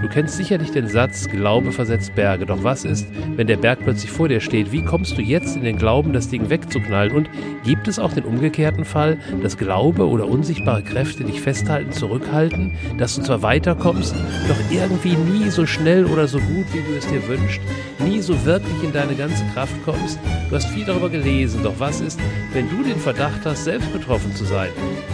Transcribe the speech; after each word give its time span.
Du 0.00 0.08
kennst 0.08 0.38
sicherlich 0.38 0.70
den 0.70 0.88
Satz, 0.88 1.28
Glaube 1.28 1.72
versetzt 1.72 2.14
Berge. 2.14 2.46
Doch 2.46 2.64
was 2.64 2.86
ist, 2.86 3.06
wenn 3.36 3.46
der 3.46 3.58
Berg 3.58 3.80
plötzlich 3.84 4.10
vor 4.10 4.28
dir 4.28 4.40
steht? 4.40 4.72
Wie 4.72 4.82
kommst 4.82 5.18
du 5.18 5.22
jetzt 5.22 5.56
in 5.56 5.62
den 5.62 5.76
Glauben, 5.76 6.14
das 6.14 6.28
Ding 6.28 6.48
wegzuknallen? 6.48 7.12
Und 7.12 7.28
gibt 7.64 7.86
es 7.86 7.98
auch 7.98 8.14
den 8.14 8.24
umgekehrten 8.24 8.86
Fall, 8.86 9.18
dass 9.42 9.58
Glaube 9.58 10.08
oder 10.08 10.26
unsichtbare 10.26 10.82
Kräfte 10.82 11.24
dich 11.24 11.42
festhalten, 11.42 11.92
zurückhalten, 11.92 12.72
dass 12.96 13.16
du 13.16 13.22
zwar 13.22 13.42
weiterkommst, 13.42 14.14
doch 14.48 14.56
irgendwie 14.70 15.16
nie 15.16 15.50
so 15.50 15.66
schnell 15.66 16.06
oder 16.06 16.26
so 16.26 16.38
gut, 16.38 16.66
wie 16.72 16.80
du 16.80 16.96
es 16.96 17.06
dir 17.06 17.26
wünschst, 17.28 17.60
nie 17.98 18.22
so 18.22 18.46
wirklich 18.46 18.82
in 18.82 18.94
deine 18.94 19.14
ganze 19.14 19.44
Kraft 19.52 19.74
kommst? 19.84 20.18
Du 20.48 20.56
hast 20.56 20.68
viel 20.70 20.86
darüber 20.86 21.10
gelesen, 21.10 21.62
doch 21.62 21.74
was 21.78 22.00
ist, 22.00 22.18
wenn 22.54 22.70
du 22.70 22.82
den 22.82 22.98
Verdacht 22.98 23.44
hast, 23.44 23.64
selbst 23.64 23.92
betroffen 23.92 24.34
zu 24.34 24.46
sein? 24.46 24.70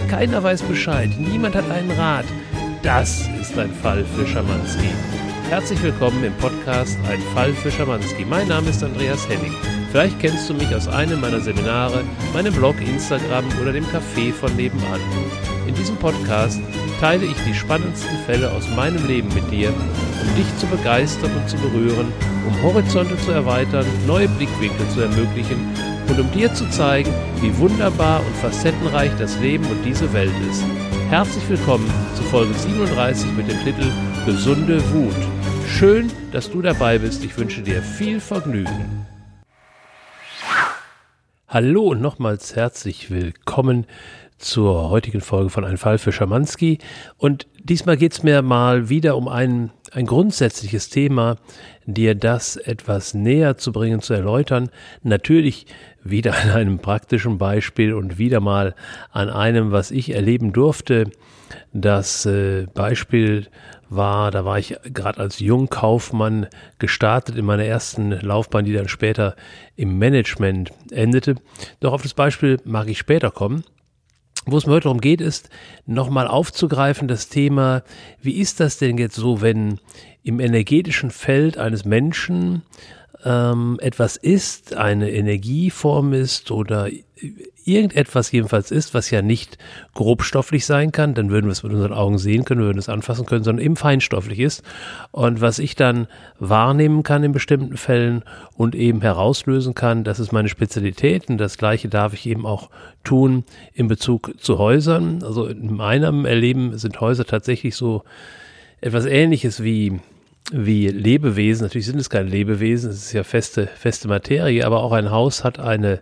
Keiner 0.09 0.45
weiß 0.45 0.63
Bescheid, 0.63 1.11
niemand 1.19 1.57
hat 1.57 1.69
einen 1.71 1.91
Rat. 1.91 2.27
Das 2.87 3.29
ist 3.41 3.59
ein 3.59 3.73
Fall 3.83 4.05
für 4.15 4.25
Schamanski. 4.25 4.91
Herzlich 5.49 5.83
willkommen 5.83 6.23
im 6.23 6.33
Podcast 6.35 6.97
Ein 7.11 7.21
Fall 7.35 7.53
für 7.53 7.69
Schamanski. 7.69 8.25
Mein 8.25 8.47
Name 8.47 8.71
ist 8.71 8.81
Andreas 8.85 9.29
Henning. 9.29 9.53
Vielleicht 9.91 10.21
kennst 10.21 10.49
du 10.49 10.55
mich 10.55 10.73
aus 10.73 10.87
einem 10.87 11.21
meiner 11.21 11.41
Seminare, 11.41 12.05
meinem 12.33 12.55
Blog, 12.55 12.77
Instagram 12.81 13.45
oder 13.61 13.73
dem 13.73 13.85
Café 13.87 14.33
von 14.33 14.55
nebenan. 14.55 15.01
In 15.67 15.75
diesem 15.75 15.97
Podcast 15.97 16.61
teile 17.01 17.27
ich 17.27 17.37
die 17.45 17.55
spannendsten 17.55 18.19
Fälle 18.25 18.53
aus 18.53 18.69
meinem 18.77 19.05
Leben 19.09 19.35
mit 19.35 19.51
dir, 19.51 19.71
um 19.71 20.37
dich 20.37 20.57
zu 20.59 20.69
begeistern 20.69 21.33
und 21.35 21.51
zu 21.51 21.57
berühren, 21.57 22.13
um 22.47 22.63
Horizonte 22.63 23.19
zu 23.19 23.33
erweitern, 23.33 23.85
neue 24.07 24.29
Blickwinkel 24.29 24.89
zu 24.91 25.01
ermöglichen 25.01 25.59
und 26.09 26.21
um 26.21 26.31
dir 26.33 26.53
zu 26.55 26.69
zeigen, 26.71 27.13
wie 27.41 27.57
wunderbar 27.59 28.21
und 28.21 28.37
facettenreich 28.37 29.13
das 29.19 29.39
Leben 29.41 29.65
und 29.67 29.83
diese 29.85 30.13
Welt 30.13 30.33
ist. 30.51 30.65
Herzlich 31.09 31.49
willkommen 31.49 31.91
zu 32.15 32.23
Folge 32.25 32.55
37 32.55 33.33
mit 33.33 33.51
dem 33.51 33.59
Titel 33.65 33.91
Gesunde 34.25 34.83
Wut. 34.93 35.15
Schön, 35.69 36.11
dass 36.33 36.51
du 36.51 36.63
dabei 36.63 36.99
bist. 36.99 37.25
Ich 37.25 37.37
wünsche 37.37 37.63
dir 37.63 37.83
viel 37.83 38.21
Vergnügen. 38.21 39.07
Hallo 41.49 41.89
und 41.89 42.01
nochmals 42.01 42.57
herzlich 42.57 43.11
willkommen 43.11 43.87
zur 44.39 44.91
heutigen 44.91 45.21
Folge 45.21 45.51
von 45.51 45.65
Ein 45.65 45.79
Fall 45.79 45.99
für 45.99 46.13
Schamanski. 46.13 46.79
Und 47.17 47.47
diesmal 47.63 47.97
geht 47.97 48.13
es 48.13 48.23
mir 48.23 48.43
mal 48.43 48.89
wieder 48.89 49.17
um 49.17 49.29
ein, 49.29 49.71
ein 49.93 50.07
grundsätzliches 50.07 50.91
Thema, 50.91 51.37
dir 51.87 52.15
das 52.15 52.57
etwas 52.57 53.15
näher 53.15 53.57
zu 53.57 53.73
bringen, 53.73 54.03
zu 54.03 54.15
erläutern. 54.15 54.71
Natürlich 55.03 55.67
wieder 56.05 56.35
an 56.37 56.51
einem 56.51 56.79
praktischen 56.79 57.39
Beispiel 57.39 57.95
und 57.95 58.19
wieder 58.19 58.41
mal 58.41 58.75
an 59.11 59.31
einem, 59.31 59.73
was 59.73 59.91
ich 59.91 60.15
erleben 60.15 60.53
durfte. 60.53 61.11
Das 61.73 62.27
äh, 62.27 62.67
Beispiel 62.75 63.47
war, 63.89 64.31
da 64.33 64.45
war 64.45 64.59
ich 64.59 64.77
gerade 64.93 65.21
als 65.21 65.39
Jungkaufmann 65.39 66.49
gestartet 66.79 67.37
in 67.37 67.45
meiner 67.45 67.65
ersten 67.65 68.11
Laufbahn, 68.11 68.65
die 68.65 68.73
dann 68.73 68.89
später 68.89 69.37
im 69.77 69.99
Management 69.99 70.73
endete. 70.91 71.37
Doch 71.81 71.93
auf 71.93 72.03
das 72.03 72.15
Beispiel 72.15 72.59
mag 72.65 72.89
ich 72.89 72.99
später 72.99 73.31
kommen. 73.31 73.65
Wo 74.49 74.57
es 74.57 74.67
mir 74.67 74.75
heute 74.75 74.85
darum 74.85 75.01
geht, 75.01 75.21
ist 75.21 75.51
nochmal 75.87 76.29
aufzugreifen 76.29 77.09
das 77.09 77.29
Thema, 77.29 77.83
wie 78.23 78.39
ist 78.39 78.61
das 78.61 78.79
denn 78.79 78.97
jetzt 78.97 79.17
so, 79.17 79.41
wenn 79.41 79.81
im 80.23 80.39
energetischen 80.39 81.11
Feld 81.11 81.59
eines 81.59 81.85
Menschen 81.85 82.63
ähm, 83.25 83.79
etwas 83.83 84.17
ist, 84.17 84.77
eine 84.77 85.11
Energieform 85.11 86.13
ist 86.13 86.53
oder 86.53 86.89
irgendetwas 87.67 88.33
jedenfalls 88.33 88.71
ist, 88.71 88.95
was 88.95 89.11
ja 89.11 89.23
nicht 89.23 89.59
grobstofflich 89.95 90.65
sein 90.65 90.93
kann, 90.93 91.15
dann 91.15 91.31
würden 91.31 91.47
wir 91.47 91.53
es 91.53 91.63
mit 91.63 91.73
unseren 91.73 91.93
Augen 91.93 92.19
sehen 92.19 92.45
können, 92.45 92.61
wir 92.61 92.67
würden 92.67 92.79
es 92.79 92.89
anfassen 92.89 93.27
können, 93.27 93.45
sondern 93.45 93.65
eben 93.65 93.77
feinstofflich 93.77 94.39
ist. 94.39 94.63
Und 95.11 95.41
was 95.41 95.59
ich 95.59 95.75
dann 95.75 96.07
wahrnehmen 96.39 97.03
kann 97.03 97.25
in 97.25 97.33
bestimmten 97.33 97.77
Fällen 97.77 98.23
und 98.57 98.75
eben 98.75 99.01
herauslösen 99.01 99.75
kann, 99.75 100.05
das 100.05 100.21
ist 100.21 100.33
meine 100.33 100.49
Spezialität 100.49 101.29
und 101.29 101.39
das 101.39 101.59
gleiche 101.59 101.89
darf 101.89 102.15
ich 102.15 102.27
eben 102.27 102.47
auch 102.47 102.71
tun 103.05 103.45
in 103.75 103.89
Bezug 103.89 104.35
zu 104.39 104.59
Häusern. 104.59 105.23
Also 105.23 105.47
in 105.47 105.75
meinem 105.75 106.25
Erleben 106.25 106.79
sind 106.79 107.01
Häuser 107.01 107.25
tatsächlich 107.25 107.75
so 107.75 108.05
etwas 108.81 109.07
ähnliches 109.07 109.63
wie 109.63 110.01
wie 110.53 110.89
Lebewesen. 110.89 111.65
Natürlich 111.65 111.87
sind 111.87 111.99
es 111.99 112.11
keine 112.11 112.29
Lebewesen, 112.29 112.91
es 112.91 113.07
ist 113.07 113.13
ja 113.13 113.25
feste, 113.25 113.67
feste 113.67 114.09
Materie, 114.09 114.65
aber 114.65 114.83
auch 114.83 114.93
ein 114.93 115.11
Haus 115.11 115.45
hat 115.45 115.59
eine, 115.59 116.01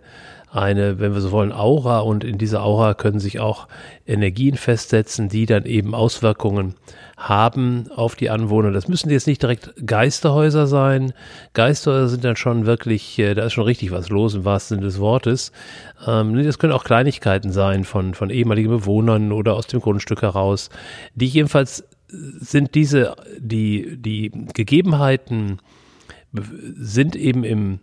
eine, 0.51 0.99
wenn 0.99 1.13
wir 1.13 1.21
so 1.21 1.31
wollen, 1.31 1.51
Aura 1.51 1.99
und 1.99 2.23
in 2.23 2.37
dieser 2.37 2.63
Aura 2.63 2.93
können 2.93 3.19
sich 3.19 3.39
auch 3.39 3.67
Energien 4.05 4.55
festsetzen, 4.55 5.29
die 5.29 5.45
dann 5.45 5.65
eben 5.65 5.93
Auswirkungen 5.93 6.75
haben 7.17 7.89
auf 7.95 8.15
die 8.15 8.29
Anwohner. 8.29 8.71
Das 8.71 8.87
müssen 8.87 9.09
jetzt 9.09 9.27
nicht 9.27 9.41
direkt 9.41 9.73
Geisterhäuser 9.85 10.67
sein. 10.67 11.13
Geisterhäuser 11.53 12.09
sind 12.09 12.23
dann 12.23 12.35
schon 12.35 12.65
wirklich, 12.65 13.17
äh, 13.19 13.33
da 13.33 13.45
ist 13.45 13.53
schon 13.53 13.63
richtig 13.63 13.91
was 13.91 14.09
los 14.09 14.35
im 14.35 14.45
wahrsten 14.45 14.77
Sinne 14.77 14.87
des 14.87 14.99
Wortes. 14.99 15.51
Ähm, 16.05 16.41
das 16.43 16.59
können 16.59 16.73
auch 16.73 16.83
Kleinigkeiten 16.83 17.51
sein 17.51 17.83
von, 17.83 18.13
von 18.13 18.29
ehemaligen 18.29 18.69
Bewohnern 18.69 19.31
oder 19.31 19.55
aus 19.55 19.67
dem 19.67 19.81
Grundstück 19.81 20.21
heraus, 20.21 20.69
die 21.15 21.27
jedenfalls 21.27 21.85
sind 22.07 22.75
diese, 22.75 23.15
die, 23.39 23.97
die 23.97 24.31
Gegebenheiten 24.53 25.59
sind 26.77 27.15
eben 27.15 27.43
im 27.43 27.79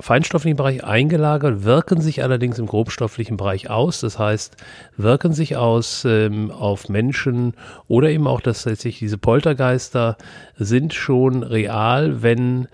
feinstofflichen 0.00 0.56
Bereich 0.56 0.84
eingelagert, 0.84 1.64
wirken 1.64 2.00
sich 2.00 2.22
allerdings 2.22 2.58
im 2.58 2.66
grobstofflichen 2.66 3.36
Bereich 3.36 3.70
aus. 3.70 4.00
Das 4.00 4.18
heißt, 4.18 4.56
wirken 4.96 5.32
sich 5.32 5.56
aus 5.56 6.04
ähm, 6.04 6.50
auf 6.50 6.88
Menschen 6.88 7.54
oder 7.86 8.10
eben 8.10 8.26
auch, 8.26 8.40
dass 8.40 8.64
letztlich 8.64 8.98
diese 8.98 9.18
Poltergeister 9.18 10.16
sind 10.56 10.94
schon 10.94 11.42
real, 11.42 12.22
wenn 12.22 12.68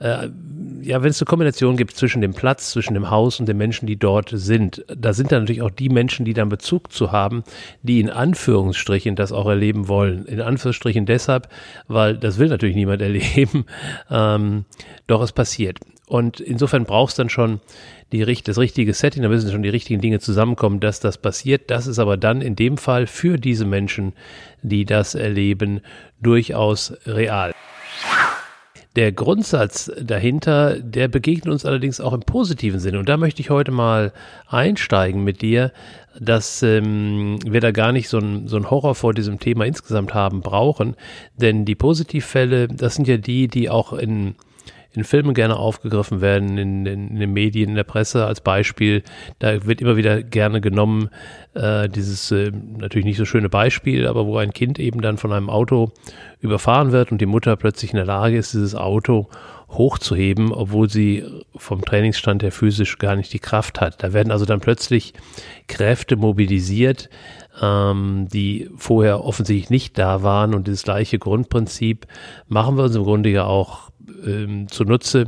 äh, 0.00 0.28
ja, 0.82 1.02
wenn 1.02 1.10
es 1.10 1.22
eine 1.22 1.26
Kombination 1.26 1.76
gibt 1.76 1.96
zwischen 1.96 2.20
dem 2.20 2.34
Platz, 2.34 2.72
zwischen 2.72 2.94
dem 2.94 3.10
Haus 3.10 3.40
und 3.40 3.48
den 3.48 3.56
Menschen, 3.56 3.86
die 3.86 3.96
dort 3.96 4.30
sind, 4.32 4.84
da 4.88 5.12
sind 5.14 5.32
dann 5.32 5.42
natürlich 5.42 5.62
auch 5.62 5.70
die 5.70 5.88
Menschen, 5.88 6.24
die 6.24 6.34
dann 6.34 6.48
Bezug 6.48 6.92
zu 6.92 7.12
haben, 7.12 7.44
die 7.82 8.00
in 8.00 8.10
Anführungsstrichen 8.10 9.16
das 9.16 9.32
auch 9.32 9.46
erleben 9.46 9.88
wollen. 9.88 10.26
In 10.26 10.40
Anführungsstrichen 10.40 11.06
deshalb, 11.06 11.48
weil 11.86 12.18
das 12.18 12.38
will 12.38 12.48
natürlich 12.48 12.76
niemand 12.76 13.00
erleben, 13.00 13.64
ähm, 14.10 14.64
doch 15.06 15.22
es 15.22 15.32
passiert. 15.32 15.78
Und 16.06 16.40
insofern 16.40 16.84
brauchst 16.84 17.18
dann 17.18 17.30
schon 17.30 17.60
die, 18.12 18.24
das 18.42 18.58
richtige 18.58 18.92
Setting, 18.92 19.22
da 19.22 19.28
müssen 19.28 19.50
schon 19.50 19.62
die 19.62 19.70
richtigen 19.70 20.00
Dinge 20.00 20.20
zusammenkommen, 20.20 20.80
dass 20.80 21.00
das 21.00 21.18
passiert. 21.18 21.70
Das 21.70 21.86
ist 21.86 21.98
aber 21.98 22.16
dann 22.16 22.42
in 22.42 22.56
dem 22.56 22.76
Fall 22.76 23.06
für 23.06 23.38
diese 23.38 23.64
Menschen, 23.64 24.12
die 24.62 24.84
das 24.84 25.14
erleben, 25.14 25.80
durchaus 26.20 26.92
real. 27.06 27.52
Der 28.96 29.10
Grundsatz 29.10 29.90
dahinter, 30.00 30.78
der 30.78 31.08
begegnet 31.08 31.52
uns 31.52 31.64
allerdings 31.64 32.00
auch 32.00 32.12
im 32.12 32.20
positiven 32.20 32.78
Sinne. 32.78 33.00
Und 33.00 33.08
da 33.08 33.16
möchte 33.16 33.40
ich 33.40 33.50
heute 33.50 33.72
mal 33.72 34.12
einsteigen 34.46 35.24
mit 35.24 35.42
dir, 35.42 35.72
dass 36.20 36.62
ähm, 36.62 37.38
wir 37.44 37.60
da 37.60 37.72
gar 37.72 37.90
nicht 37.90 38.08
so 38.08 38.18
ein, 38.18 38.46
so 38.46 38.70
Horror 38.70 38.94
vor 38.94 39.12
diesem 39.12 39.40
Thema 39.40 39.64
insgesamt 39.64 40.14
haben 40.14 40.42
brauchen. 40.42 40.94
Denn 41.36 41.64
die 41.64 41.74
Positivfälle, 41.74 42.68
das 42.68 42.94
sind 42.94 43.08
ja 43.08 43.16
die, 43.16 43.48
die 43.48 43.68
auch 43.68 43.94
in 43.94 44.36
in 44.94 45.04
Filmen 45.04 45.34
gerne 45.34 45.56
aufgegriffen 45.56 46.20
werden, 46.20 46.56
in, 46.56 46.86
in, 46.86 47.08
in, 47.10 47.20
den 47.20 47.32
Medien, 47.32 47.70
in 47.70 47.74
der 47.74 47.84
Presse 47.84 48.26
als 48.26 48.40
Beispiel. 48.40 49.02
Da 49.38 49.66
wird 49.66 49.80
immer 49.80 49.96
wieder 49.96 50.22
gerne 50.22 50.60
genommen, 50.60 51.10
äh, 51.54 51.88
dieses 51.88 52.30
äh, 52.30 52.52
natürlich 52.78 53.04
nicht 53.04 53.16
so 53.16 53.24
schöne 53.24 53.48
Beispiel, 53.48 54.06
aber 54.06 54.26
wo 54.26 54.36
ein 54.38 54.52
Kind 54.52 54.78
eben 54.78 55.00
dann 55.00 55.18
von 55.18 55.32
einem 55.32 55.50
Auto 55.50 55.92
überfahren 56.40 56.92
wird 56.92 57.10
und 57.10 57.20
die 57.20 57.26
Mutter 57.26 57.56
plötzlich 57.56 57.92
in 57.92 57.96
der 57.96 58.06
Lage 58.06 58.36
ist, 58.36 58.54
dieses 58.54 58.74
Auto 58.74 59.28
hochzuheben, 59.70 60.52
obwohl 60.52 60.88
sie 60.88 61.24
vom 61.56 61.84
Trainingsstand 61.84 62.42
her 62.42 62.52
physisch 62.52 62.98
gar 62.98 63.16
nicht 63.16 63.32
die 63.32 63.38
Kraft 63.38 63.80
hat. 63.80 64.02
Da 64.02 64.12
werden 64.12 64.30
also 64.30 64.44
dann 64.44 64.60
plötzlich 64.60 65.14
Kräfte 65.66 66.16
mobilisiert, 66.16 67.08
ähm, 67.60 68.28
die 68.32 68.70
vorher 68.76 69.24
offensichtlich 69.24 69.70
nicht 69.70 69.98
da 69.98 70.22
waren 70.22 70.54
und 70.54 70.68
das 70.68 70.82
gleiche 70.82 71.18
Grundprinzip 71.18 72.06
machen 72.46 72.76
wir 72.76 72.84
uns 72.84 72.94
im 72.94 73.04
Grunde 73.04 73.30
ja 73.30 73.44
auch 73.44 73.90
ähm, 74.24 74.68
zunutze, 74.68 75.26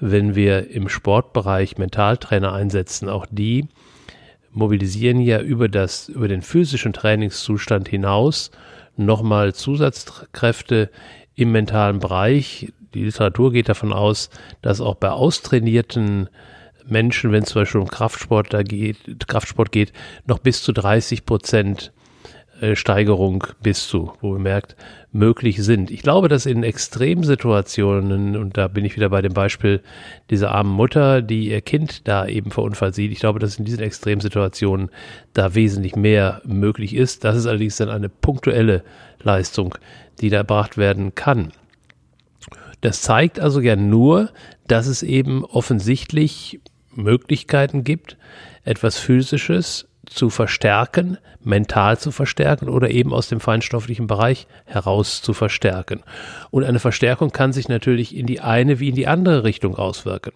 wenn 0.00 0.34
wir 0.34 0.70
im 0.70 0.88
Sportbereich 0.88 1.78
Mentaltrainer 1.78 2.52
einsetzen. 2.52 3.08
Auch 3.08 3.26
die 3.30 3.68
mobilisieren 4.52 5.20
ja 5.20 5.40
über 5.40 5.68
das, 5.68 6.08
über 6.08 6.28
den 6.28 6.42
physischen 6.42 6.92
Trainingszustand 6.92 7.88
hinaus 7.88 8.50
nochmal 8.96 9.54
Zusatzkräfte 9.54 10.90
im 11.34 11.52
mentalen 11.52 12.00
Bereich. 12.00 12.72
Die 12.94 13.04
Literatur 13.04 13.52
geht 13.52 13.68
davon 13.68 13.92
aus, 13.92 14.30
dass 14.60 14.80
auch 14.80 14.96
bei 14.96 15.10
austrainierten 15.10 16.28
Menschen, 16.86 17.32
wenn 17.32 17.42
es 17.42 17.50
zum 17.50 17.62
Beispiel 17.62 17.80
um 17.80 17.88
Kraftsport, 17.88 18.52
da 18.52 18.62
geht, 18.62 19.28
Kraftsport 19.28 19.72
geht, 19.72 19.92
noch 20.26 20.38
bis 20.38 20.62
zu 20.62 20.72
30 20.72 21.26
Prozent 21.26 21.92
Steigerung 22.74 23.44
bis 23.62 23.88
zu, 23.88 24.12
wo 24.20 24.32
bemerkt, 24.32 24.76
möglich 25.12 25.62
sind. 25.62 25.90
Ich 25.90 26.02
glaube, 26.02 26.28
dass 26.28 26.46
in 26.46 26.62
Extremsituationen, 26.62 28.36
und 28.36 28.56
da 28.56 28.68
bin 28.68 28.84
ich 28.84 28.96
wieder 28.96 29.08
bei 29.08 29.22
dem 29.22 29.32
Beispiel 29.32 29.82
dieser 30.30 30.52
armen 30.52 30.72
Mutter, 30.72 31.22
die 31.22 31.48
ihr 31.48 31.60
Kind 31.60 32.06
da 32.08 32.26
eben 32.26 32.50
verunfallt 32.50 32.94
sieht, 32.94 33.12
ich 33.12 33.20
glaube, 33.20 33.38
dass 33.38 33.58
in 33.58 33.64
diesen 33.64 33.82
Extremsituationen 33.82 34.90
da 35.32 35.54
wesentlich 35.54 35.96
mehr 35.96 36.42
möglich 36.44 36.94
ist. 36.94 37.24
Das 37.24 37.36
ist 37.36 37.46
allerdings 37.46 37.76
dann 37.76 37.88
eine 37.88 38.08
punktuelle 38.08 38.82
Leistung, 39.22 39.76
die 40.20 40.30
da 40.30 40.38
erbracht 40.38 40.76
werden 40.76 41.14
kann. 41.14 41.52
Das 42.80 43.02
zeigt 43.02 43.40
also 43.40 43.60
ja 43.60 43.76
nur, 43.76 44.30
dass 44.66 44.86
es 44.86 45.02
eben 45.02 45.44
offensichtlich 45.44 46.60
Möglichkeiten 46.94 47.84
gibt, 47.84 48.16
etwas 48.64 48.98
Physisches 48.98 49.87
zu 50.10 50.30
verstärken, 50.30 51.18
mental 51.42 51.98
zu 51.98 52.10
verstärken 52.10 52.68
oder 52.68 52.90
eben 52.90 53.12
aus 53.12 53.28
dem 53.28 53.40
feinstofflichen 53.40 54.06
Bereich 54.06 54.46
heraus 54.66 55.22
zu 55.22 55.32
verstärken. 55.32 56.02
Und 56.50 56.64
eine 56.64 56.78
Verstärkung 56.78 57.30
kann 57.30 57.52
sich 57.52 57.68
natürlich 57.68 58.16
in 58.16 58.26
die 58.26 58.40
eine 58.40 58.80
wie 58.80 58.88
in 58.88 58.94
die 58.94 59.06
andere 59.06 59.44
Richtung 59.44 59.76
auswirken. 59.76 60.32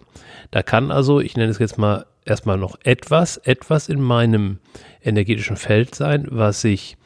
Da 0.51 0.63
kann 0.63 0.91
also, 0.91 1.19
ich 1.19 1.35
nenne 1.35 1.51
es 1.51 1.59
jetzt 1.59 1.77
mal 1.77 2.05
erstmal 2.25 2.57
noch 2.57 2.77
etwas, 2.83 3.37
etwas 3.37 3.89
in 3.89 4.01
meinem 4.01 4.59
energetischen 5.01 5.57
Feld 5.57 5.95
sein, 5.95 6.27
was 6.29 6.61
sich 6.61 6.97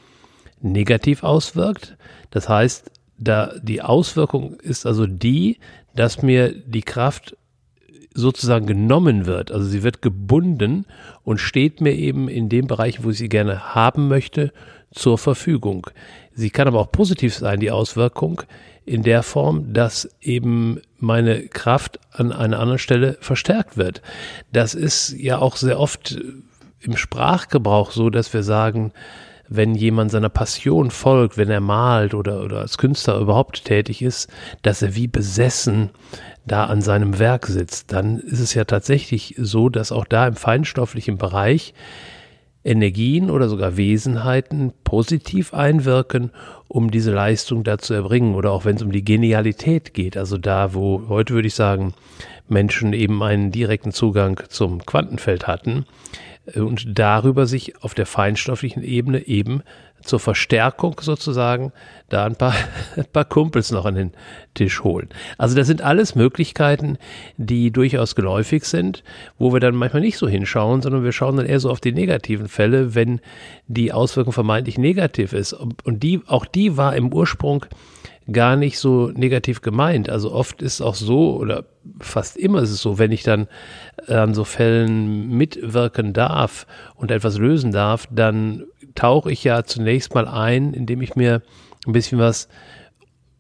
negativ 0.62 1.24
auswirkt. 1.24 1.98
Das 2.30 2.50
heißt, 2.50 2.92
da 3.18 3.54
die 3.62 3.82
Auswirkung 3.82 4.60
ist 4.60 4.86
also 4.86 5.08
die, 5.08 5.60
dass 5.96 6.22
mir 6.22 6.54
die 6.54 6.84
Kraft 6.84 7.36
sozusagen 8.18 8.66
genommen 8.66 9.28
wird. 9.28 9.52
Also 9.52 9.68
sie 9.68 9.84
wird 9.84 10.02
gebunden 10.02 10.86
und 11.24 11.40
steht 11.40 11.82
mir 11.82 11.94
eben 11.94 12.28
in 12.28 12.50
dem 12.50 12.66
Bereich, 12.66 13.04
wo 13.04 13.12
ich 13.12 13.18
sie 13.20 13.30
gerne 13.30 13.76
haben 13.76 14.08
möchte, 14.08 14.52
zur 14.92 15.18
Verfügung. 15.18 15.88
Sie 16.34 16.50
kann 16.50 16.68
aber 16.68 16.80
auch 16.80 16.92
positiv 16.92 17.36
sein, 17.36 17.60
die 17.60 17.72
Auswirkung, 17.72 18.42
in 18.86 19.04
der 19.04 19.22
Form, 19.22 19.74
dass 19.74 20.10
eben 20.22 20.82
meine 20.98 21.48
Kraft 21.48 22.00
an 22.12 22.32
einer 22.32 22.60
anderen 22.60 22.80
Stelle 22.80 23.18
verstärkt 23.20 23.78
wird. 23.78 24.02
Das 24.52 24.74
ist 24.74 25.12
ja 25.12 25.40
auch 25.40 25.58
sehr 25.58 25.80
oft 25.80 26.18
im 26.80 26.96
Sprachgebrauch 26.96 27.92
so, 27.92 28.10
dass 28.10 28.34
wir 28.34 28.44
sagen, 28.44 28.94
wenn 29.50 29.76
jemand 29.76 30.12
seiner 30.12 30.30
Passion 30.30 30.92
folgt, 30.92 31.38
wenn 31.38 31.50
er 31.50 31.62
malt 31.62 32.14
oder, 32.14 32.44
oder 32.44 32.60
als 32.60 32.78
Künstler 32.78 33.20
überhaupt 33.20 33.66
tätig 33.66 34.02
ist, 34.02 34.30
dass 34.62 34.82
er 34.82 34.96
wie 34.96 35.08
besessen 35.08 35.90
da 36.46 36.66
an 36.66 36.82
seinem 36.82 37.20
Werk 37.20 37.48
sitzt, 37.48 37.92
dann 37.92 38.20
ist 38.20 38.40
es 38.40 38.54
ja 38.54 38.64
tatsächlich 38.66 39.36
so, 39.38 39.70
dass 39.70 39.92
auch 39.92 40.06
da 40.06 40.28
im 40.28 40.36
feinstofflichen 40.36 41.18
Bereich 41.18 41.74
Energien 42.64 43.30
oder 43.30 43.48
sogar 43.48 43.78
Wesenheiten 43.78 44.74
positiv 44.84 45.54
einwirken, 45.54 46.32
um 46.68 46.92
diese 46.92 47.14
Leistung 47.14 47.64
da 47.64 47.78
zu 47.78 47.94
erbringen. 47.94 48.36
Oder 48.36 48.52
auch 48.52 48.66
wenn 48.66 48.76
es 48.76 48.82
um 48.82 48.92
die 48.92 49.06
Genialität 49.06 49.94
geht, 49.94 50.18
also 50.18 50.38
da, 50.38 50.74
wo 50.74 51.04
heute 51.08 51.34
würde 51.34 51.48
ich 51.48 51.56
sagen, 51.56 51.94
Menschen 52.50 52.92
eben 52.94 53.24
einen 53.24 53.52
direkten 53.52 53.92
Zugang 53.94 54.42
zum 54.50 54.86
Quantenfeld 54.86 55.48
hatten, 55.48 55.86
und 56.56 56.98
darüber 56.98 57.46
sich 57.46 57.84
auf 57.84 57.94
der 57.94 58.06
feinstofflichen 58.06 58.84
Ebene 58.84 59.28
eben 59.28 59.64
zur 60.02 60.20
Verstärkung 60.20 60.96
sozusagen 61.02 61.74
da 62.10 62.26
ein 62.26 62.36
paar, 62.36 62.54
ein 62.96 63.06
paar 63.12 63.26
Kumpels 63.26 63.72
noch 63.72 63.86
an 63.86 63.96
den 63.96 64.12
Tisch 64.54 64.84
holen. 64.84 65.10
Also 65.38 65.56
das 65.56 65.68
sind 65.68 65.82
alles 65.82 66.16
Möglichkeiten, 66.16 66.98
die 67.38 67.72
durchaus 67.72 68.16
geläufig 68.16 68.66
sind, 68.66 69.04
wo 69.38 69.54
wir 69.54 69.60
dann 69.60 69.76
manchmal 69.76 70.02
nicht 70.02 70.18
so 70.18 70.28
hinschauen, 70.28 70.82
sondern 70.82 71.04
wir 71.04 71.12
schauen 71.12 71.38
dann 71.38 71.46
eher 71.46 71.60
so 71.60 71.70
auf 71.70 71.82
die 71.82 71.92
negativen 71.92 72.48
Fälle, 72.48 72.96
wenn 72.96 73.20
die 73.68 73.92
Auswirkung 73.92 74.34
vermeintlich 74.34 74.78
negativ 74.78 75.34
ist. 75.34 75.54
Und 75.54 76.04
die, 76.04 76.22
auch 76.28 76.46
die 76.46 76.78
war 76.78 76.96
im 76.96 77.14
Ursprung 77.14 77.66
gar 78.32 78.56
nicht 78.56 78.78
so 78.80 79.12
negativ 79.14 79.62
gemeint. 79.62 80.10
Also 80.10 80.32
oft 80.32 80.62
ist 80.62 80.82
auch 80.82 80.96
so, 80.96 81.38
oder 81.38 81.66
fast 82.00 82.38
immer 82.38 82.62
ist 82.62 82.72
es 82.72 82.82
so, 82.82 83.00
wenn 83.00 83.12
ich 83.12 83.24
dann 83.24 83.48
an 84.10 84.34
so 84.34 84.44
Fällen 84.44 85.30
mitwirken 85.30 86.14
darf 86.14 86.68
und 86.96 87.12
etwas 87.12 87.38
lösen 87.38 87.72
darf, 87.72 88.08
dann 88.12 88.66
tauche 88.96 89.32
ich 89.32 89.44
ja 89.44 89.64
zunächst 89.64 90.16
mal 90.16 90.28
ein, 90.28 90.74
indem 90.74 91.02
ich 91.02 91.16
mir 91.16 91.42
ein 91.86 91.94
bisschen 91.94 92.20
was 92.20 92.48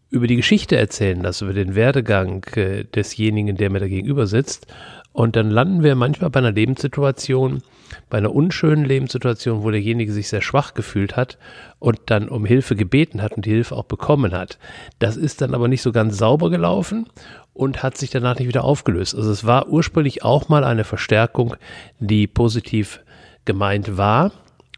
über 0.09 0.27
die 0.27 0.37
Geschichte 0.37 0.77
erzählen 0.77 1.21
lasse, 1.21 1.45
über 1.45 1.53
den 1.53 1.75
Werdegang 1.75 2.45
äh, 2.55 2.85
desjenigen, 2.85 3.57
der 3.57 3.69
mir 3.69 3.79
da 3.79 3.87
gegenüber 3.87 4.27
sitzt. 4.27 4.67
Und 5.11 5.35
dann 5.35 5.49
landen 5.49 5.81
wir 5.81 5.95
manchmal 5.95 6.29
bei 6.29 6.39
einer 6.39 6.51
Lebenssituation, 6.51 7.63
bei 8.09 8.19
einer 8.19 8.33
unschönen 8.33 8.85
Lebenssituation, 8.85 9.63
wo 9.63 9.71
derjenige 9.71 10.11
sich 10.11 10.29
sehr 10.29 10.41
schwach 10.41 10.75
gefühlt 10.75 11.15
hat 11.15 11.39
und 11.79 11.99
dann 12.05 12.29
um 12.29 12.45
Hilfe 12.45 12.75
gebeten 12.75 13.21
hat 13.21 13.33
und 13.33 13.45
die 13.45 13.49
Hilfe 13.49 13.75
auch 13.75 13.85
bekommen 13.85 14.33
hat. 14.33 14.59
Das 14.99 15.17
ist 15.17 15.41
dann 15.41 15.55
aber 15.55 15.67
nicht 15.67 15.81
so 15.81 15.91
ganz 15.91 16.17
sauber 16.17 16.51
gelaufen 16.51 17.07
und 17.57 17.81
hat 17.81 17.97
sich 17.97 18.11
danach 18.11 18.37
nicht 18.37 18.47
wieder 18.47 18.63
aufgelöst. 18.63 19.15
Also 19.15 19.31
es 19.31 19.45
war 19.45 19.67
ursprünglich 19.67 20.23
auch 20.23 20.47
mal 20.47 20.63
eine 20.63 20.83
Verstärkung, 20.83 21.55
die 21.99 22.27
positiv 22.27 23.01
gemeint 23.45 23.97
war 23.97 24.31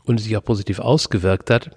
und 0.06 0.20
sich 0.20 0.36
auch 0.38 0.44
positiv 0.44 0.80
ausgewirkt 0.80 1.50
hat 1.50 1.72